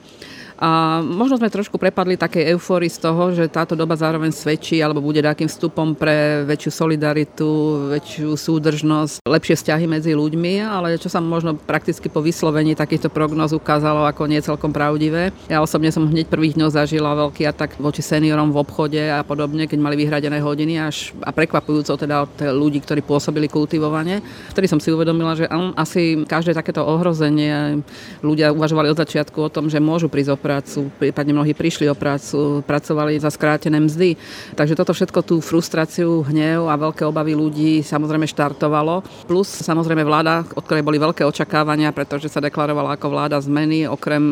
A 0.62 1.02
možno 1.02 1.42
sme 1.42 1.50
trošku 1.50 1.82
prepadli 1.82 2.22
také 2.22 2.46
eufórii 2.54 2.86
z 2.86 3.02
toho, 3.02 3.34
že 3.34 3.50
táto 3.50 3.74
doba 3.74 3.98
zároveň 3.98 4.30
svedčí 4.30 4.78
alebo 4.78 5.02
bude 5.02 5.18
takým 5.18 5.50
vstupom 5.50 5.98
pre 5.98 6.46
väčšiu 6.46 6.70
solidaritu, 6.70 7.50
väčšiu 7.90 8.38
súdržnosť, 8.38 9.26
lepšie 9.26 9.58
vzťahy 9.58 9.90
medzi 9.90 10.14
ľuďmi, 10.14 10.62
ale 10.62 11.02
čo 11.02 11.10
sa 11.10 11.18
možno 11.18 11.58
prakticky 11.58 12.14
po 12.14 12.22
vyslovení 12.22 12.78
takýchto 12.78 13.10
prognóz 13.10 13.58
ukázalo 13.58 14.06
ako 14.06 14.30
nie 14.30 14.38
celkom 14.38 14.70
pravdivé. 14.70 15.34
Ja 15.50 15.66
osobne 15.66 15.90
som 15.90 16.06
hneď 16.06 16.30
prvých 16.30 16.54
dňov 16.54 16.70
zažila 16.70 17.18
veľký 17.18 17.42
atak 17.50 17.82
voči 17.82 18.06
seniorom 18.06 18.54
v 18.54 18.62
obchode 18.62 19.02
a 19.02 19.26
podobne, 19.26 19.66
keď 19.66 19.82
mali 19.82 19.98
vyhradené 19.98 20.46
hodiny 20.46 20.78
až 20.78 21.18
a 21.26 21.34
prekvapujúco 21.34 21.98
teda 21.98 22.30
od 22.30 22.38
ľudí, 22.38 22.86
ktorí 22.86 23.02
pôsobili 23.02 23.50
kultivovane. 23.50 24.22
Vtedy 24.54 24.70
som 24.70 24.78
si 24.78 24.94
uvedomila, 24.94 25.34
že 25.34 25.50
asi 25.74 26.22
každé 26.22 26.54
takéto 26.54 26.86
ohrozenie 26.86 27.82
ľudia 28.22 28.54
uvažovali 28.54 28.94
od 28.94 29.02
začiatku 29.02 29.42
o 29.42 29.50
tom, 29.50 29.66
že 29.66 29.82
môžu 29.82 30.06
prísť 30.06 30.38
prácu, 30.52 30.92
prípadne 31.00 31.32
mnohí 31.32 31.56
prišli 31.56 31.88
o 31.88 31.96
prácu, 31.96 32.60
pracovali 32.68 33.16
za 33.24 33.32
skrátené 33.32 33.80
mzdy. 33.80 34.20
Takže 34.60 34.76
toto 34.76 34.92
všetko 34.92 35.24
tú 35.24 35.40
frustráciu, 35.40 36.28
hnev 36.28 36.68
a 36.68 36.76
veľké 36.76 37.08
obavy 37.08 37.32
ľudí 37.32 37.80
samozrejme 37.80 38.28
štartovalo. 38.28 39.00
Plus 39.24 39.48
samozrejme 39.48 40.04
vláda, 40.04 40.44
od 40.52 40.64
ktorej 40.68 40.84
boli 40.84 41.00
veľké 41.00 41.24
očakávania, 41.24 41.96
pretože 41.96 42.28
sa 42.28 42.44
deklarovala 42.44 43.00
ako 43.00 43.08
vláda 43.08 43.40
zmeny, 43.40 43.88
okrem 43.88 44.24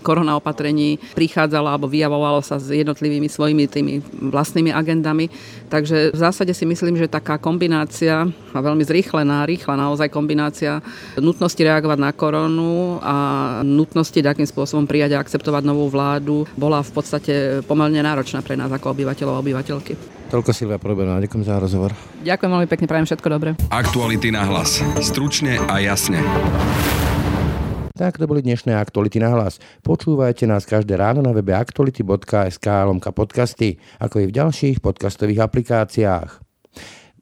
korona 0.00 0.40
opatrení 0.40 0.96
prichádzala 1.12 1.76
alebo 1.76 1.92
vyjavovalo 1.92 2.40
sa 2.40 2.56
s 2.56 2.72
jednotlivými 2.72 3.28
svojimi 3.28 3.68
tými 3.68 4.00
vlastnými 4.32 4.72
agendami. 4.72 5.28
Takže 5.68 6.16
v 6.16 6.18
zásade 6.18 6.56
si 6.56 6.64
myslím, 6.64 6.96
že 6.96 7.10
taká 7.10 7.36
kombinácia, 7.36 8.24
a 8.56 8.58
veľmi 8.64 8.80
zrýchlená, 8.80 9.44
rýchla 9.44 9.76
naozaj 9.76 10.08
kombinácia 10.08 10.80
nutnosti 11.20 11.60
reagovať 11.60 11.98
na 12.00 12.10
koronu 12.16 12.96
a 13.04 13.16
nutnosti 13.60 14.16
takým 14.16 14.48
spôsobom 14.48 14.86
prijať 14.86 15.18
a 15.18 15.20
akceptovať 15.26 15.65
novú 15.66 15.90
vládu 15.90 16.46
bola 16.54 16.78
v 16.86 16.90
podstate 16.94 17.34
pomerne 17.66 17.98
náročná 17.98 18.38
pre 18.46 18.54
nás 18.54 18.70
ako 18.70 18.94
obyvateľov 18.94 19.34
a 19.34 19.42
obyvateľky. 19.42 19.92
Toľko 20.30 20.50
Silvia 20.54 20.78
Proberová, 20.78 21.22
ďakujem 21.22 21.42
za 21.42 21.58
rozhovor. 21.58 21.90
Ďakujem 22.22 22.50
veľmi 22.50 22.68
pekne, 22.70 22.86
prajem 22.86 23.06
všetko 23.06 23.28
dobré. 23.30 23.50
Aktuality 23.70 24.30
na 24.30 24.46
hlas. 24.46 24.82
Stručne 24.98 25.58
a 25.66 25.82
jasne. 25.82 26.22
Tak 27.96 28.20
to 28.20 28.28
boli 28.28 28.44
dnešné 28.44 28.76
aktuality 28.76 29.16
na 29.16 29.32
hlas. 29.32 29.56
Počúvajte 29.80 30.44
nás 30.44 30.68
každé 30.68 31.00
ráno 31.00 31.24
na 31.24 31.32
webe 31.32 31.56
aktuality.sk 31.56 32.66
lomka 32.84 33.08
podcasty, 33.08 33.80
ako 33.96 34.20
i 34.20 34.28
v 34.28 34.36
ďalších 34.36 34.84
podcastových 34.84 35.40
aplikáciách. 35.40 36.30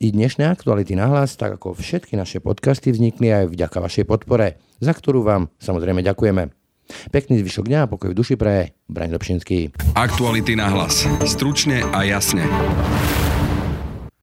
I 0.02 0.11
dnešné 0.11 0.50
aktuality 0.50 0.98
na 0.98 1.07
hlas, 1.07 1.38
tak 1.38 1.62
ako 1.62 1.78
všetky 1.78 2.18
naše 2.18 2.42
podcasty, 2.42 2.90
vznikli 2.90 3.30
aj 3.30 3.54
vďaka 3.54 3.78
vašej 3.78 4.04
podpore, 4.11 4.59
za 4.83 4.90
ktorú 4.90 5.22
vám 5.22 5.46
samozrejme 5.62 6.02
ďakujeme. 6.02 6.63
Pekný 7.11 7.40
zvyšok 7.40 7.66
dňa 7.68 7.79
a 7.85 7.90
pokoj 7.90 8.12
v 8.12 8.18
duši 8.18 8.35
pre 8.37 8.77
Braň 8.88 9.16
Dobšinský. 9.16 9.73
Aktuality 9.97 10.57
na 10.57 10.68
hlas. 10.68 11.09
Stručne 11.25 11.85
a 11.92 12.05
jasne. 12.05 12.44